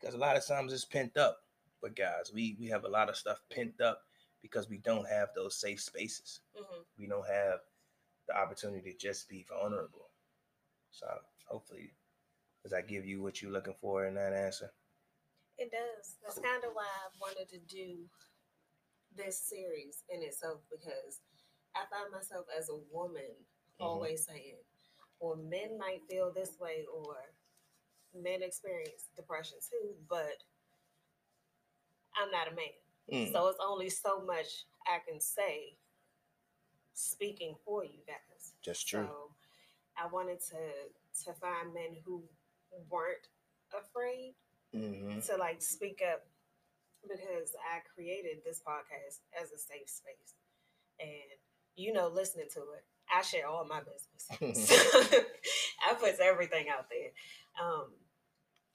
Because 0.00 0.14
a 0.14 0.18
lot 0.18 0.36
of 0.36 0.46
times 0.46 0.72
it's 0.72 0.84
pent 0.84 1.16
up. 1.16 1.38
But 1.82 1.96
guys. 1.96 2.32
We 2.34 2.56
we 2.58 2.68
have 2.68 2.84
a 2.84 2.88
lot 2.88 3.08
of 3.08 3.16
stuff 3.16 3.40
pent 3.54 3.80
up 3.80 4.00
because 4.42 4.68
we 4.68 4.78
don't 4.78 5.08
have 5.08 5.28
those 5.34 5.56
safe 5.56 5.80
spaces. 5.80 6.40
hmm 6.56 6.82
We 6.98 7.06
don't 7.06 7.26
have 7.28 7.60
the 8.28 8.36
opportunity 8.36 8.92
to 8.92 8.98
just 8.98 9.28
be 9.28 9.46
vulnerable. 9.48 10.10
So 10.90 11.06
hopefully, 11.46 11.92
does 12.66 12.72
that 12.72 12.88
give 12.88 13.06
you 13.06 13.22
what 13.22 13.40
you're 13.40 13.52
looking 13.52 13.76
for 13.80 14.06
in 14.06 14.14
that 14.16 14.32
answer? 14.32 14.72
It 15.56 15.70
does. 15.70 16.16
That's 16.20 16.40
kind 16.40 16.64
of 16.64 16.70
why 16.72 16.82
I 16.82 17.06
wanted 17.20 17.48
to 17.50 17.58
do 17.72 17.98
this 19.16 19.38
series 19.38 20.02
in 20.12 20.20
itself 20.20 20.62
because 20.68 21.20
I 21.76 21.84
find 21.88 22.10
myself 22.10 22.46
as 22.58 22.68
a 22.68 22.74
woman 22.92 23.30
Mhm. 23.78 23.86
always 23.86 24.26
saying, 24.26 24.56
well, 25.20 25.36
men 25.36 25.78
might 25.78 26.02
feel 26.08 26.32
this 26.32 26.58
way 26.58 26.84
or 26.86 27.32
men 28.12 28.42
experience 28.42 29.10
depression 29.14 29.58
too, 29.60 29.94
but 30.08 30.42
I'm 32.16 32.32
not 32.32 32.48
a 32.48 32.50
man. 32.50 32.74
Mm, 33.12 33.30
So 33.30 33.46
it's 33.46 33.60
only 33.60 33.90
so 33.90 34.20
much 34.22 34.64
I 34.88 34.98
can 34.98 35.20
say 35.20 35.78
speaking 36.94 37.54
for 37.64 37.84
you 37.84 38.02
guys. 38.08 38.54
just 38.60 38.88
true. 38.88 39.06
So 39.06 39.36
I 39.96 40.06
wanted 40.06 40.40
to 40.40 40.90
to 41.24 41.32
find 41.34 41.72
men 41.72 41.94
who 42.04 42.28
weren't 42.90 43.28
afraid 43.72 44.34
hmm 44.74 45.18
to 45.20 45.36
like 45.36 45.62
speak 45.62 46.02
up 46.04 46.22
because 47.02 47.54
I 47.72 47.80
created 47.94 48.42
this 48.44 48.60
podcast 48.60 49.20
as 49.40 49.52
a 49.52 49.58
safe 49.58 49.88
space. 49.88 50.34
And 51.00 51.38
you 51.76 51.92
know, 51.92 52.08
listening 52.08 52.48
to 52.54 52.60
it, 52.60 52.84
I 53.14 53.22
share 53.22 53.46
all 53.46 53.64
my 53.64 53.80
business. 53.80 54.66
So, 54.76 55.18
I 55.86 55.94
put 55.94 56.18
everything 56.20 56.66
out 56.68 56.86
there. 56.90 57.12
Um, 57.62 57.92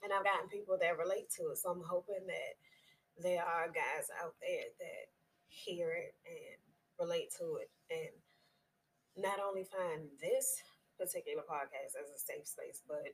and 0.02 0.12
I've 0.12 0.24
gotten 0.24 0.48
people 0.48 0.78
that 0.80 0.98
relate 0.98 1.30
to 1.38 1.50
it. 1.52 1.58
So 1.58 1.70
I'm 1.70 1.82
hoping 1.84 2.26
that 2.26 2.54
there 3.20 3.44
are 3.44 3.66
guys 3.68 4.08
out 4.22 4.34
there 4.40 4.66
that 4.80 5.04
hear 5.48 5.92
it 5.92 6.14
and 6.26 6.58
relate 6.98 7.30
to 7.38 7.60
it 7.60 7.70
and 7.90 8.14
not 9.16 9.38
only 9.44 9.64
find 9.64 10.08
this 10.20 10.56
particular 10.98 11.42
podcast 11.42 11.98
as 12.00 12.08
a 12.08 12.18
safe 12.18 12.46
space, 12.46 12.82
but 12.88 13.12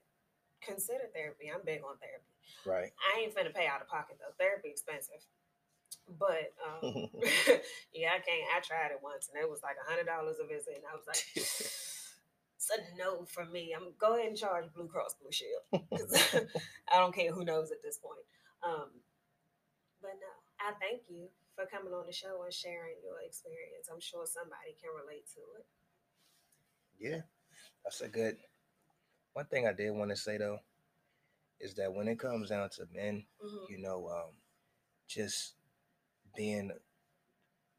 consider 0.61 1.09
therapy. 1.15 1.51
I'm 1.53 1.65
big 1.65 1.81
on 1.83 1.97
therapy. 1.99 2.33
Right. 2.67 2.93
I 2.99 3.21
ain't 3.21 3.35
finna 3.35 3.55
pay 3.55 3.67
out 3.67 3.81
of 3.83 3.89
pocket 3.89 4.19
though. 4.21 4.35
Therapy 4.39 4.69
expensive. 4.71 5.23
But 6.09 6.53
um, 6.65 7.09
yeah, 7.93 8.17
I 8.17 8.21
can't. 8.21 8.49
I 8.55 8.61
tried 8.61 8.93
it 8.93 9.01
once 9.03 9.29
and 9.33 9.41
it 9.43 9.49
was 9.49 9.61
like 9.63 9.77
a 9.77 9.89
hundred 9.89 10.07
dollars 10.07 10.37
a 10.43 10.47
visit, 10.47 10.77
and 10.77 10.85
I 10.89 10.97
was 10.97 11.07
like, 11.07 11.21
it's 11.37 12.71
a 12.73 12.79
no 12.97 13.25
for 13.25 13.45
me. 13.45 13.75
I'm 13.77 13.93
go 13.99 14.15
ahead 14.17 14.29
and 14.29 14.37
charge 14.37 14.73
Blue 14.75 14.89
Cross 14.89 15.17
Blue 15.21 15.33
Shield 15.33 15.65
'cause 15.91 16.49
I 16.93 16.99
don't 16.99 17.15
care 17.15 17.33
who 17.33 17.45
knows 17.45 17.71
at 17.71 17.83
this 17.83 17.99
point. 17.99 18.25
Um, 18.65 18.91
but 20.03 20.17
no, 20.21 20.33
I 20.61 20.73
thank 20.81 21.03
you 21.09 21.29
for 21.55 21.67
coming 21.67 21.93
on 21.93 22.07
the 22.07 22.13
show 22.13 22.43
and 22.45 22.53
sharing 22.55 22.97
your 23.03 23.21
experience. 23.21 23.89
I'm 23.93 24.01
sure 24.01 24.25
somebody 24.27 24.77
can 24.81 24.91
relate 24.95 25.27
to 25.35 25.41
it. 25.59 25.67
yeah, 26.99 27.21
that's 27.85 28.01
a 28.01 28.09
good. 28.09 28.37
One 29.39 29.47
thing 29.47 29.69
I 29.69 29.73
did 29.73 29.93
want 29.93 30.11
to 30.11 30.17
say 30.17 30.37
though 30.37 30.59
is 31.61 31.75
that 31.75 31.95
when 31.95 32.09
it 32.09 32.19
comes 32.19 32.49
down 32.49 32.71
to 32.71 32.87
men, 32.93 33.25
Mhm. 33.41 33.71
you 33.71 33.79
know, 33.79 34.09
um, 34.09 34.35
just 35.07 35.55
being, 36.37 36.73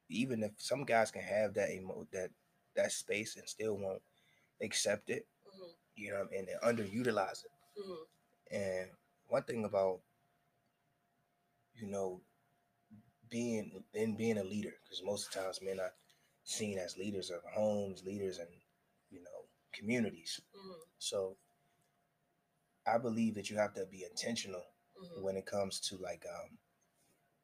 even 0.08 0.42
if 0.42 0.54
some 0.58 0.86
guys 0.86 1.12
can 1.12 1.22
have 1.22 1.54
that 1.56 1.70
emo 1.72 2.08
that 2.12 2.32
that 2.75 2.94
space 2.94 3.36
and 3.36 3.50
still 3.50 3.75
won't 3.78 4.01
accept 4.62 5.10
it, 5.10 5.28
Mhm. 5.54 5.75
you 5.96 6.12
know, 6.12 6.30
and 6.34 6.48
they 6.48 6.56
underutilize 6.63 7.44
it. 7.44 7.51
Mhm. 7.78 8.08
And 8.51 8.98
one 9.28 9.44
thing 9.44 9.66
about, 9.66 10.01
you 11.74 11.88
know, 11.88 12.22
being 13.30 13.84
in 13.94 14.16
being 14.16 14.38
a 14.38 14.44
leader, 14.44 14.74
because 14.84 15.04
most 15.04 15.28
of 15.28 15.34
the 15.34 15.39
times 15.42 15.62
men 15.62 15.80
are 15.80 15.94
seen 16.46 16.78
as 16.80 16.98
leaders 16.98 17.30
of 17.30 17.44
homes, 17.44 18.03
leaders 18.05 18.38
and 18.38 18.50
you 19.10 19.22
know, 19.22 19.50
communities. 19.74 20.40
Mhm. 20.55 20.88
So 21.00 21.38
I 22.96 22.98
believe 23.00 23.36
that 23.36 23.50
you 23.50 23.58
have 23.58 23.74
to 23.75 23.86
be 23.86 24.04
intentional 24.06 24.66
Mhm. 25.00 25.24
when 25.24 25.38
it 25.38 25.46
comes 25.46 25.80
to 25.90 25.98
like 25.98 26.25
um 26.28 26.58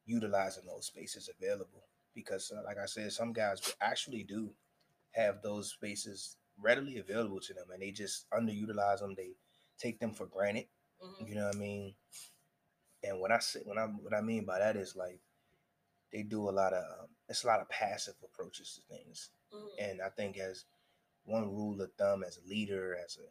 utilizing 0.04 0.64
those 0.66 0.86
spaces 0.86 1.28
available 1.28 1.88
because 2.14 2.52
uh, 2.56 2.62
like 2.64 2.78
i 2.78 2.86
said 2.86 3.12
some 3.12 3.32
guys 3.32 3.74
actually 3.80 4.22
do 4.22 4.50
have 5.12 5.42
those 5.42 5.72
spaces 5.72 6.36
readily 6.58 6.98
available 6.98 7.40
to 7.40 7.54
them 7.54 7.66
and 7.72 7.82
they 7.82 7.90
just 7.90 8.26
underutilize 8.30 9.00
them 9.00 9.14
they 9.16 9.32
take 9.78 9.98
them 10.00 10.12
for 10.14 10.26
granted 10.26 10.66
Mhm. 11.02 11.28
you 11.28 11.34
know 11.34 11.46
what 11.46 11.56
i 11.56 11.58
mean 11.58 11.94
and 13.02 13.20
when 13.20 13.32
i 13.32 13.38
say 13.38 13.60
when 13.64 13.78
i 13.78 13.84
what 13.84 14.14
i 14.14 14.20
mean 14.20 14.44
by 14.44 14.58
that 14.58 14.76
is 14.76 14.96
like 14.96 15.20
they 16.12 16.22
do 16.22 16.48
a 16.48 16.52
lot 16.52 16.72
of 16.72 16.84
um, 17.00 17.06
it's 17.28 17.44
a 17.44 17.46
lot 17.46 17.60
of 17.60 17.68
passive 17.68 18.14
approaches 18.24 18.74
to 18.74 18.94
things 18.96 19.30
Mhm. 19.52 19.68
and 19.78 20.02
i 20.02 20.08
think 20.10 20.38
as 20.38 20.64
one 21.24 21.44
rule 21.50 21.80
of 21.82 21.92
thumb 21.98 22.24
as 22.24 22.38
a 22.38 22.48
leader 22.48 22.96
as 23.04 23.18
a 23.18 23.28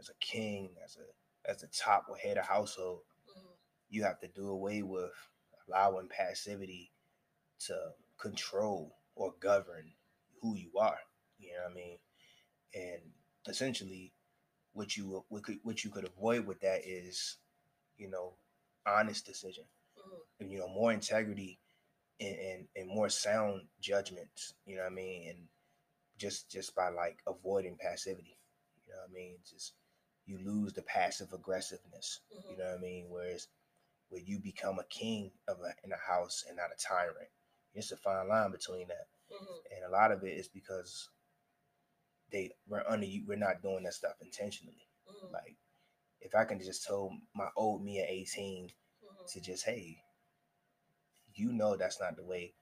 as 0.00 0.08
a 0.10 0.14
king 0.20 0.76
as 0.84 0.96
a 0.96 1.06
as 1.48 1.58
the 1.60 1.68
top 1.68 2.06
or 2.08 2.16
head 2.16 2.38
of 2.38 2.46
household 2.46 3.02
Mhm. 3.28 3.56
you 3.88 4.04
have 4.04 4.20
to 4.20 4.28
do 4.28 4.48
away 4.48 4.82
with 4.82 5.12
allowing 5.68 6.08
passivity 6.08 6.92
to 7.60 7.94
control 8.18 8.96
or 9.14 9.32
govern 9.40 9.94
who 10.40 10.54
you 10.56 10.78
are. 10.78 11.00
You 11.38 11.52
know 11.54 11.62
what 11.64 11.72
I 11.72 11.74
mean? 11.74 11.98
And 12.74 13.02
essentially, 13.48 14.12
what 14.72 14.96
you 14.96 15.24
what 15.62 15.84
you 15.84 15.90
could 15.90 16.04
avoid 16.06 16.46
with 16.46 16.60
that 16.60 16.82
is, 16.86 17.38
you 17.98 18.08
know, 18.08 18.34
honest 18.86 19.26
decision 19.26 19.64
Mhm. 19.96 20.20
and 20.40 20.52
you 20.52 20.58
know 20.58 20.68
more 20.68 20.92
integrity 20.92 21.60
and 22.20 22.36
and, 22.38 22.68
and 22.76 22.88
more 22.88 23.08
sound 23.08 23.68
judgments. 23.80 24.54
You 24.66 24.76
know 24.76 24.82
what 24.84 24.92
I 24.92 24.94
mean? 24.94 25.30
And 25.30 25.48
just 26.18 26.50
just 26.50 26.74
by 26.74 26.88
like 26.90 27.22
avoiding 27.26 27.76
passivity. 27.78 28.38
You 28.86 28.94
know 28.94 29.00
what 29.02 29.10
I 29.10 29.14
mean? 29.14 29.38
Just 29.48 29.74
you 30.26 30.38
lose 30.38 30.74
the 30.74 30.82
passive 30.82 31.32
aggressiveness. 31.32 32.20
You 32.48 32.56
Mhm. 32.56 32.58
know 32.58 32.66
what 32.66 32.78
I 32.78 32.80
mean? 32.80 33.10
Whereas 33.10 33.48
where 34.08 34.22
you 34.22 34.38
become 34.40 34.78
a 34.78 34.84
king 34.84 35.32
of 35.48 35.60
a, 35.60 35.74
in 35.84 35.92
a 35.92 35.96
house 35.96 36.44
and 36.48 36.56
not 36.56 36.72
a 36.72 36.76
tyrant. 36.76 37.30
It's 37.74 37.92
a 37.92 37.96
fine 37.96 38.28
line 38.28 38.52
between 38.52 38.88
that, 38.88 39.08
Mhm. 39.30 39.62
and 39.72 39.84
a 39.84 39.90
lot 39.90 40.12
of 40.12 40.24
it 40.24 40.38
is 40.38 40.48
because 40.48 41.10
they 42.30 42.50
we're 42.68 42.84
under 42.88 43.06
you. 43.06 43.24
We're 43.26 43.36
not 43.36 43.62
doing 43.62 43.82
that 43.84 43.94
stuff 43.94 44.16
intentionally. 44.20 44.88
Mhm. 45.08 45.32
Like 45.32 45.56
if 46.20 46.34
I 46.34 46.44
can 46.44 46.60
just 46.60 46.84
tell 46.84 47.10
my 47.34 47.50
old 47.56 47.84
me 47.84 48.00
at 48.00 48.08
eighteen 48.10 48.72
Mhm. 49.02 49.26
to 49.32 49.40
just 49.40 49.64
hey, 49.64 50.02
you 51.34 51.52
know 51.52 51.76
that's 51.76 52.00
not 52.00 52.16
the 52.16 52.24
way 52.24 52.54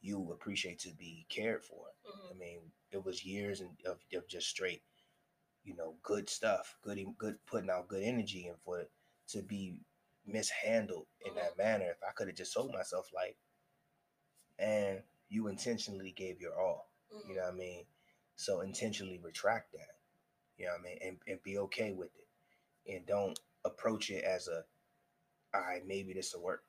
you 0.00 0.32
appreciate 0.32 0.78
to 0.80 0.90
be 0.94 1.26
cared 1.28 1.64
for. 1.64 1.86
I 2.30 2.34
Mhm. 2.34 2.38
mean, 2.38 2.72
it 2.92 3.04
was 3.04 3.24
years 3.24 3.60
and 3.60 3.76
of, 3.86 4.00
of 4.14 4.28
just 4.28 4.48
straight, 4.48 4.82
you 5.64 5.74
know, 5.74 5.94
good 6.02 6.28
stuff, 6.28 6.76
good, 6.82 6.98
good 7.18 7.36
putting 7.46 7.70
out 7.70 7.88
good 7.88 8.02
energy, 8.02 8.46
and 8.46 8.56
for 8.64 8.80
it 8.80 8.90
to 9.28 9.42
be 9.42 9.78
mishandled 10.26 11.06
in 11.24 11.32
mm-hmm. 11.32 11.40
that 11.40 11.58
manner, 11.58 11.90
if 11.90 12.02
I 12.08 12.12
could 12.12 12.28
have 12.28 12.36
just 12.36 12.54
told 12.54 12.72
myself 12.72 13.10
like, 13.14 13.36
and 14.58 15.00
you 15.28 15.48
intentionally 15.48 16.12
gave 16.16 16.40
your 16.40 16.58
all, 16.58 16.88
you 17.10 17.18
mm-hmm. 17.18 17.34
know 17.34 17.42
what 17.42 17.54
I 17.54 17.56
mean? 17.56 17.84
So 18.36 18.60
intentionally 18.60 19.20
retract 19.22 19.72
that, 19.72 19.96
you 20.58 20.66
know 20.66 20.72
what 20.72 20.80
I 20.80 20.84
mean, 20.84 20.98
and, 21.02 21.16
and 21.26 21.42
be 21.42 21.58
okay 21.58 21.92
with 21.92 22.10
it, 22.16 22.94
and 22.94 23.06
don't 23.06 23.38
approach 23.64 24.10
it 24.10 24.24
as 24.24 24.48
a, 24.48 24.64
all 25.56 25.62
right, 25.62 25.86
maybe 25.86 26.12
this 26.12 26.34
will 26.34 26.42
work, 26.42 26.68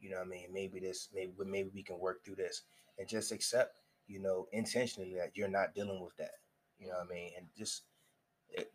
you 0.00 0.10
know 0.10 0.18
what 0.18 0.26
I 0.26 0.30
mean? 0.30 0.46
Maybe 0.52 0.80
this, 0.80 1.08
maybe 1.14 1.32
maybe 1.46 1.70
we 1.74 1.82
can 1.82 1.98
work 1.98 2.24
through 2.24 2.36
this, 2.36 2.62
and 2.98 3.08
just 3.08 3.32
accept 3.32 3.78
you 4.06 4.20
know, 4.20 4.46
intentionally 4.52 5.14
that 5.14 5.30
you're 5.34 5.48
not 5.48 5.74
dealing 5.74 6.02
with 6.02 6.16
that. 6.16 6.34
You 6.78 6.88
know 6.88 6.94
what 6.94 7.06
I 7.10 7.14
mean? 7.14 7.30
And 7.36 7.46
just 7.56 7.82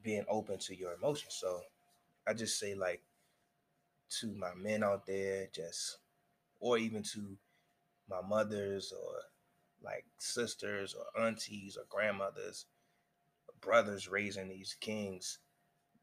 being 0.03 0.25
open 0.29 0.57
to 0.59 0.75
your 0.75 0.93
emotions. 0.93 1.35
So 1.39 1.61
I 2.27 2.33
just 2.33 2.59
say 2.59 2.75
like 2.75 3.01
to 4.19 4.33
my 4.35 4.53
men 4.55 4.83
out 4.83 5.05
there, 5.05 5.47
just 5.53 5.97
or 6.59 6.77
even 6.77 7.03
to 7.03 7.37
my 8.09 8.21
mothers 8.27 8.91
or 8.91 9.13
like 9.83 10.05
sisters 10.17 10.95
or 10.95 11.23
aunties 11.25 11.77
or 11.77 11.83
grandmothers, 11.89 12.65
brothers 13.61 14.07
raising 14.07 14.49
these 14.49 14.75
kings, 14.79 15.39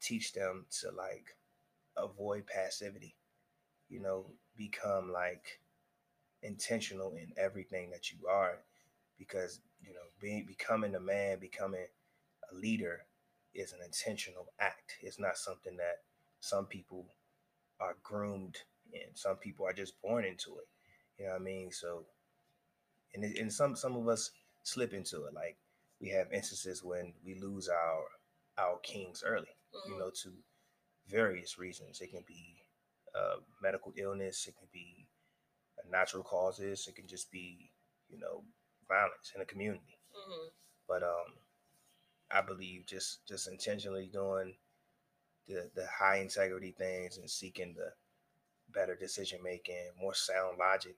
teach 0.01 0.33
them 0.33 0.67
to 0.81 0.91
like 0.91 1.37
avoid 1.97 2.47
passivity. 2.47 3.15
You 3.89 4.01
know, 4.01 4.27
become 4.57 5.13
like 5.13 5.61
intentional 6.43 7.15
in 7.15 7.33
everything 7.37 7.91
that 7.91 8.11
you 8.11 8.27
are 8.29 8.59
because 9.19 9.61
you 9.81 9.93
know 9.93 10.01
being 10.21 10.45
becoming 10.47 10.95
a 10.95 11.01
man 11.01 11.39
becoming 11.39 11.87
a 12.53 12.55
leader 12.55 13.01
is 13.57 13.73
an 13.73 13.81
intentional 13.85 14.53
act 14.61 14.95
it's 15.03 15.19
not 15.19 15.37
something 15.37 15.77
that 15.77 15.99
some 16.41 16.67
people 16.67 17.07
are 17.81 17.97
groomed 18.03 18.57
in 18.93 19.15
some 19.15 19.37
people 19.37 19.67
are 19.67 19.73
just 19.73 20.01
born 20.03 20.25
into 20.25 20.51
it 20.59 20.69
you 21.19 21.27
know 21.27 21.33
what 21.33 21.41
i 21.41 21.45
mean 21.45 21.71
so 21.73 22.05
and, 23.15 23.25
it, 23.25 23.39
and 23.39 23.53
some 23.53 23.77
some 23.77 23.97
of 23.97 24.09
us 24.09 24.31
slip 24.63 24.93
into 24.93 25.25
it 25.27 25.35
like 25.35 25.57
we 26.01 26.09
have 26.09 26.33
instances 26.33 26.83
when 26.85 27.15
we 27.25 27.35
lose 27.41 27.69
our 27.69 28.05
our 28.59 28.79
kings 28.81 29.23
early 29.27 29.57
you 29.87 29.95
Mhm. 29.95 29.99
know 30.01 30.11
to 30.11 30.33
various 31.09 31.59
reasons 31.59 32.01
it 32.01 32.11
can 32.11 32.25
be 32.27 32.57
uh, 33.15 33.37
medical 33.63 33.93
illness 33.97 34.47
it 34.49 34.57
can 34.59 34.69
be 34.73 35.07
a 35.85 35.91
natural 35.91 36.23
causes. 36.23 36.87
It 36.89 36.97
can 36.97 37.07
just 37.07 37.31
be, 37.31 37.71
you 38.09 38.19
know, 38.19 38.45
violence 38.89 39.33
in 39.35 39.41
the 39.41 39.47
community. 39.47 39.99
Mhm. 40.15 40.53
But 40.89 41.03
um, 41.03 41.39
I 42.31 42.41
believe 42.43 42.87
just 42.87 43.27
just 43.27 43.49
intentionally 43.49 44.09
doing 44.13 44.55
the 45.49 45.71
the 45.75 45.87
high 45.87 46.19
integrity 46.19 46.73
things 46.73 47.19
and 47.19 47.31
seeking 47.31 47.75
the 47.75 47.93
better 48.73 48.97
decision 48.97 49.41
making, 49.43 49.91
more 50.01 50.15
sound 50.15 50.59
logic. 50.59 50.97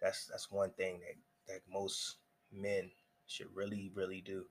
That's 0.00 0.26
that's 0.26 0.50
one 0.50 0.70
thing 0.72 1.00
that 1.00 1.16
that 1.54 1.60
most 1.72 2.16
men 2.52 2.90
should 3.26 3.48
really 3.54 3.90
really 3.94 4.20
do. 4.20 4.46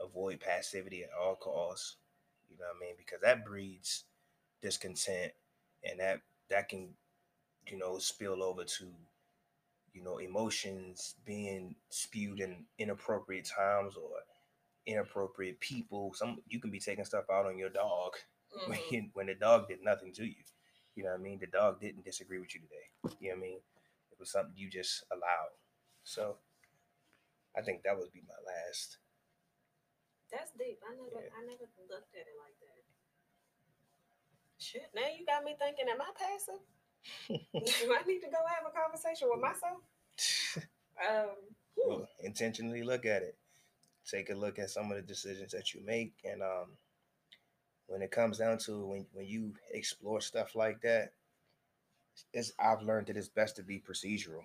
Avoid 0.00 0.40
passivity 0.40 1.04
at 1.04 1.10
all 1.18 1.36
costs. 1.36 1.96
You 2.50 2.58
know 2.58 2.66
what 2.72 2.76
I 2.84 2.86
mean? 2.86 2.94
Because 2.98 3.20
that 3.22 3.44
breeds 3.44 4.04
discontent, 4.62 5.32
and 5.84 6.00
that 6.00 6.22
that 6.50 6.68
can 6.68 6.94
you 7.66 7.78
know 7.78 7.98
spill 7.98 8.42
over 8.42 8.64
to 8.64 8.86
you 9.92 10.02
know 10.02 10.18
emotions 10.18 11.14
being 11.24 11.74
spewed 11.90 12.40
in 12.40 12.64
inappropriate 12.78 13.46
times 13.46 13.96
or 13.96 14.10
inappropriate 14.86 15.60
people. 15.60 16.12
Some 16.14 16.42
you 16.48 16.60
can 16.60 16.70
be 16.70 16.80
taking 16.80 17.04
stuff 17.04 17.24
out 17.30 17.46
on 17.46 17.58
your 17.58 17.70
dog 17.70 18.14
when, 18.66 18.78
Mhm. 18.78 18.90
you- 18.90 19.10
when 19.14 19.26
the 19.26 19.34
dog 19.34 19.68
did 19.68 19.82
nothing 19.82 20.12
to 20.14 20.24
you. 20.24 20.42
You 20.94 21.04
know 21.04 21.10
what 21.10 21.20
I 21.20 21.22
mean? 21.22 21.38
The 21.38 21.46
dog 21.46 21.80
didn't 21.80 22.04
disagree 22.04 22.38
with 22.40 22.54
you 22.54 22.60
today. 22.62 22.88
You 23.20 23.30
know 23.30 23.36
what 23.36 23.44
I 23.44 23.48
mean? 23.48 23.60
It 24.10 24.18
was 24.18 24.32
something 24.32 24.56
you 24.56 24.68
just 24.68 25.04
allowed. 25.12 25.54
So 26.02 26.38
I 27.56 27.62
think 27.62 27.82
that 27.84 27.96
would 27.98 28.12
be 28.12 28.22
my 28.26 28.34
last. 28.44 28.98
That's 30.32 30.50
deep. 30.58 30.80
I 30.84 30.94
never 30.94 31.22
Yeah. 31.24 31.30
I 31.38 31.44
never 31.46 31.68
looked 31.88 32.14
at 32.14 32.26
it 32.26 32.36
like 32.38 32.58
that. 32.60 32.82
Shit, 34.58 34.90
now 34.94 35.06
you 35.08 35.24
got 35.24 35.44
me 35.44 35.54
thinking, 35.58 35.86
am 35.88 36.02
I 36.02 36.10
passive? 36.18 36.60
Do 37.28 37.94
I 37.94 38.02
need 38.06 38.20
to 38.20 38.28
go 38.28 38.38
have 38.46 38.66
a 38.66 38.70
conversation 38.76 39.28
with 39.30 39.40
myself? 39.40 39.80
Um. 40.98 41.28
Well, 41.76 42.08
intentionally 42.18 42.82
look 42.82 43.06
at 43.06 43.22
it. 43.22 43.38
Take 44.08 44.30
a 44.30 44.34
look 44.34 44.58
at 44.58 44.70
some 44.70 44.90
of 44.90 44.96
the 44.96 45.02
decisions 45.02 45.52
that 45.52 45.74
you 45.74 45.82
make, 45.84 46.14
and 46.24 46.42
um, 46.42 46.78
when 47.86 48.02
it 48.02 48.10
comes 48.10 48.38
down 48.38 48.58
to 48.58 48.86
when 48.86 49.06
when 49.12 49.26
you 49.26 49.54
explore 49.72 50.20
stuff 50.20 50.54
like 50.54 50.80
that, 50.82 51.12
it's 52.32 52.52
I've 52.58 52.82
learned 52.82 53.06
that 53.08 53.16
it's 53.16 53.28
best 53.28 53.56
to 53.56 53.62
be 53.62 53.78
procedural. 53.80 54.44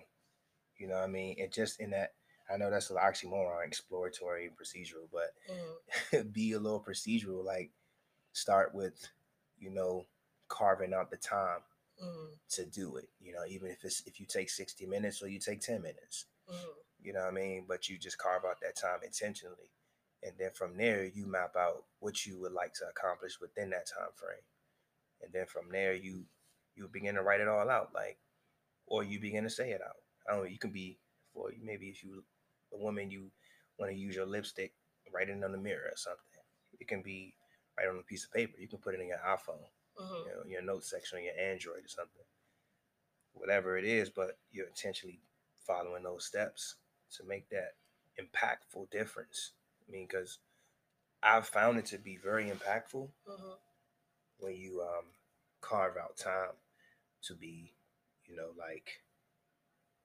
You 0.78 0.88
know 0.88 0.94
what 0.96 1.04
I 1.04 1.08
mean? 1.08 1.36
And 1.40 1.52
just 1.52 1.80
in 1.80 1.90
that, 1.90 2.14
I 2.52 2.56
know 2.56 2.70
that's 2.70 2.90
an 2.90 2.96
oxymoron, 2.96 3.66
exploratory 3.66 4.46
and 4.46 4.56
procedural, 4.56 5.08
but 5.12 5.34
Mhm. 5.48 6.32
be 6.32 6.52
a 6.52 6.58
little 6.60 6.82
procedural. 6.82 7.44
Like 7.44 7.72
start 8.32 8.74
with, 8.74 9.08
you 9.58 9.70
know, 9.70 10.06
carving 10.48 10.94
out 10.94 11.10
the 11.10 11.16
time 11.18 11.62
Mhm. 12.02 12.38
to 12.50 12.66
do 12.66 12.96
it. 12.96 13.10
You 13.20 13.32
know, 13.34 13.44
even 13.46 13.70
if 13.70 13.84
it's 13.84 14.02
if 14.06 14.20
you 14.20 14.26
take 14.26 14.50
sixty 14.50 14.86
minutes 14.86 15.22
or 15.22 15.28
you 15.28 15.40
take 15.40 15.60
ten 15.60 15.82
minutes. 15.82 16.26
Mhm. 16.48 16.83
You 17.04 17.12
know 17.12 17.20
what 17.20 17.28
I 17.32 17.36
mean? 17.36 17.66
But 17.68 17.88
you 17.88 17.98
just 17.98 18.18
carve 18.18 18.44
out 18.46 18.60
that 18.62 18.76
time 18.76 19.00
intentionally, 19.04 19.70
and 20.22 20.32
then 20.38 20.50
from 20.54 20.76
there 20.76 21.04
you 21.04 21.26
map 21.26 21.54
out 21.56 21.84
what 22.00 22.26
you 22.26 22.40
would 22.40 22.52
like 22.52 22.74
to 22.74 22.86
accomplish 22.88 23.40
within 23.40 23.70
that 23.70 23.86
time 23.86 24.10
frame, 24.16 24.42
and 25.22 25.32
then 25.32 25.46
from 25.46 25.70
there 25.70 25.94
you 25.94 26.24
you 26.76 26.88
begin 26.88 27.16
to 27.16 27.22
write 27.22 27.40
it 27.40 27.48
all 27.48 27.70
out, 27.70 27.90
like, 27.94 28.18
or 28.86 29.04
you 29.04 29.20
begin 29.20 29.44
to 29.44 29.50
say 29.50 29.70
it 29.72 29.82
out. 29.82 29.96
I 30.28 30.32
don't 30.32 30.44
know. 30.44 30.48
You 30.50 30.58
can 30.58 30.70
be 30.72 30.98
for 31.32 31.50
maybe 31.62 31.88
if 31.88 32.02
you 32.04 32.24
a 32.72 32.78
woman 32.78 33.10
you 33.10 33.30
want 33.78 33.92
to 33.92 33.98
use 33.98 34.16
your 34.16 34.26
lipstick, 34.26 34.72
write 35.12 35.28
it 35.28 35.44
on 35.44 35.52
the 35.52 35.58
mirror 35.58 35.88
or 35.90 35.96
something. 35.96 36.24
It 36.80 36.88
can 36.88 37.02
be 37.02 37.34
right 37.78 37.88
on 37.88 37.98
a 37.98 38.02
piece 38.02 38.24
of 38.24 38.32
paper. 38.32 38.58
You 38.58 38.68
can 38.68 38.78
put 38.78 38.94
it 38.94 39.00
in 39.00 39.08
your 39.08 39.18
iPhone, 39.18 39.68
Mhm. 39.98 40.24
you 40.26 40.32
know, 40.32 40.44
your 40.46 40.62
notes 40.62 40.90
section 40.90 41.18
on 41.18 41.24
your 41.24 41.38
Android 41.38 41.84
or 41.84 41.88
something. 41.88 42.24
Whatever 43.32 43.76
it 43.76 43.84
is, 43.84 44.10
but 44.10 44.38
you're 44.50 44.66
intentionally 44.68 45.20
following 45.66 46.02
those 46.04 46.24
steps 46.26 46.76
to 47.16 47.24
make 47.24 47.48
that 47.50 47.74
impactful 48.18 48.90
difference. 48.90 49.52
I 49.86 49.90
mean, 49.90 50.06
because 50.06 50.38
I've 51.22 51.46
found 51.48 51.78
it 51.78 51.86
to 51.86 51.98
be 51.98 52.16
very 52.16 52.50
impactful 52.50 53.10
Mhm. 53.26 53.58
when 54.38 54.54
you 54.56 54.82
um, 54.82 55.06
carve 55.60 55.96
out 55.96 56.16
time 56.16 56.56
to 57.22 57.34
be, 57.34 57.74
you 58.26 58.36
know, 58.36 58.52
like 58.58 59.02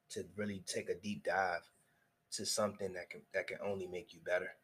to 0.09 0.27
really 0.35 0.59
take 0.65 0.89
a 0.89 0.95
deep 0.95 1.23
dive 1.23 1.69
to 2.31 2.45
something 2.45 2.93
that 2.93 3.09
can 3.09 3.21
that 3.33 3.47
can 3.47 3.59
only 3.61 3.87
make 3.87 4.13
you 4.13 4.19
better. 4.21 4.55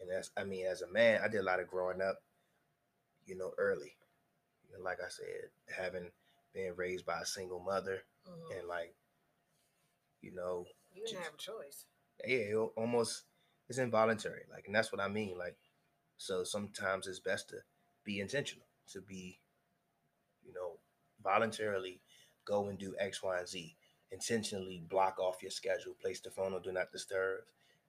And 0.00 0.10
that's, 0.10 0.30
I 0.36 0.44
mean, 0.44 0.66
as 0.66 0.82
a 0.82 0.88
man, 0.88 1.20
I 1.22 1.28
did 1.28 1.40
a 1.40 1.44
lot 1.44 1.60
of 1.60 1.68
growing 1.68 2.00
up, 2.00 2.22
you 3.26 3.36
know, 3.36 3.52
early. 3.58 3.96
You 4.68 4.76
know, 4.78 4.84
like 4.84 4.98
I 5.04 5.08
said, 5.08 5.50
having 5.76 6.10
been 6.52 6.74
raised 6.76 7.06
by 7.06 7.20
a 7.20 7.26
single 7.26 7.60
mother 7.60 8.02
Mhm. 8.26 8.58
and 8.58 8.68
like, 8.68 8.94
you 10.20 10.32
know, 10.32 10.66
You 10.94 11.04
didn't 11.06 11.24
have 11.24 11.34
a 11.34 11.38
choice. 11.38 11.84
yeah, 12.26 12.36
it 12.38 12.54
almost 12.76 13.24
it's 13.68 13.78
involuntary. 13.78 14.42
Like, 14.50 14.66
and 14.66 14.74
that's 14.74 14.92
what 14.92 15.00
I 15.00 15.08
mean. 15.08 15.36
Like, 15.38 15.56
so 16.18 16.44
sometimes 16.44 17.06
it's 17.06 17.18
best 17.20 17.48
to 17.50 17.56
be 18.04 18.20
intentional, 18.20 18.66
to 18.92 19.00
be, 19.00 19.40
you 20.44 20.52
know, 20.52 20.78
voluntarily 21.22 22.00
go 22.44 22.68
and 22.68 22.78
do 22.78 22.94
X, 22.98 23.22
Y, 23.22 23.38
and 23.38 23.48
Z. 23.48 23.76
Intentionally 24.10 24.82
block 24.90 25.18
off 25.18 25.42
your 25.42 25.50
schedule, 25.50 25.94
place 26.00 26.20
the 26.20 26.30
phone 26.30 26.52
on 26.52 26.62
do 26.62 26.72
not 26.72 26.92
disturb. 26.92 27.40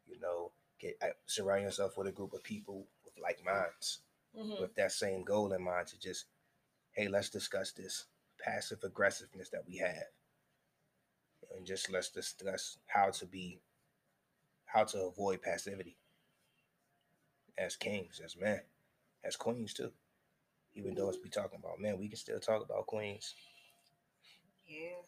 You 0.08 0.20
know, 0.20 0.52
get 0.80 0.98
uh, 1.02 1.08
surround 1.26 1.64
yourself 1.64 1.98
with 1.98 2.08
a 2.08 2.12
group 2.12 2.34
of 2.34 2.44
people 2.44 2.88
with 3.04 3.14
like 3.22 3.44
minds, 3.44 4.00
Mhm. 4.38 4.60
with 4.62 4.76
that 4.76 4.92
same 4.92 5.24
goal 5.24 5.52
in 5.54 5.62
mind. 5.64 5.88
To 5.88 6.00
just, 6.00 6.26
hey, 6.94 7.08
let's 7.08 7.30
discuss 7.30 7.72
this 7.72 8.06
passive 8.40 8.84
aggressiveness 8.84 9.50
that 9.50 9.66
we 9.68 9.78
have, 9.78 10.08
and 11.56 11.66
just 11.66 11.92
let's 11.92 12.10
discuss 12.10 12.78
how 12.88 13.10
to 13.12 13.26
be 13.26 13.60
how 14.66 14.84
to 14.84 15.04
avoid 15.04 15.42
passivity 15.42 15.98
as 17.58 17.76
kings, 17.76 18.20
as 18.24 18.36
men, 18.36 18.62
as 19.24 19.36
queens 19.36 19.74
too. 19.74 19.92
Even 20.76 20.96
though 20.96 21.10
it's 21.10 21.20
we 21.24 21.30
talking 21.30 21.60
about 21.60 21.80
men, 21.80 22.00
we 22.00 22.08
can 22.08 22.18
still 22.18 22.40
talk 22.40 22.64
about 22.66 22.88
queens. 22.88 23.36
Yeah. 24.66 25.02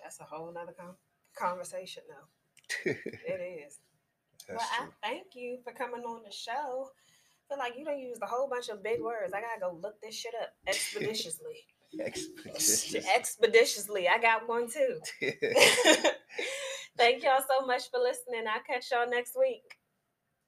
That's 0.00 0.20
a 0.20 0.24
whole 0.24 0.52
nother 0.52 0.74
con- 0.78 0.94
conversation 1.36 2.04
though. 2.08 2.90
It 2.92 3.66
is. 3.66 3.78
That's 4.48 4.58
well, 4.58 4.68
true. 4.78 4.92
I 5.02 5.08
thank 5.08 5.34
you 5.34 5.58
for 5.64 5.72
coming 5.72 6.02
on 6.02 6.22
the 6.24 6.32
show. 6.32 6.90
I 6.90 7.54
feel 7.54 7.58
like 7.58 7.76
you 7.76 7.84
don't 7.84 7.98
use 7.98 8.18
a 8.22 8.26
whole 8.26 8.48
bunch 8.48 8.68
of 8.68 8.82
big 8.82 9.00
words. 9.00 9.32
I 9.32 9.40
gotta 9.40 9.60
go 9.60 9.78
look 9.80 10.00
this 10.00 10.14
shit 10.14 10.34
up 10.40 10.50
expeditiously. 10.66 11.66
Expeditious. 12.00 13.06
expeditiously. 13.16 14.08
I 14.08 14.18
got 14.18 14.48
one 14.48 14.68
too. 14.68 15.00
thank 16.96 17.22
y'all 17.22 17.42
so 17.48 17.66
much 17.66 17.90
for 17.90 18.00
listening. 18.00 18.44
I'll 18.48 18.62
catch 18.66 18.90
y'all 18.90 19.08
next 19.08 19.36
week. 19.38 19.62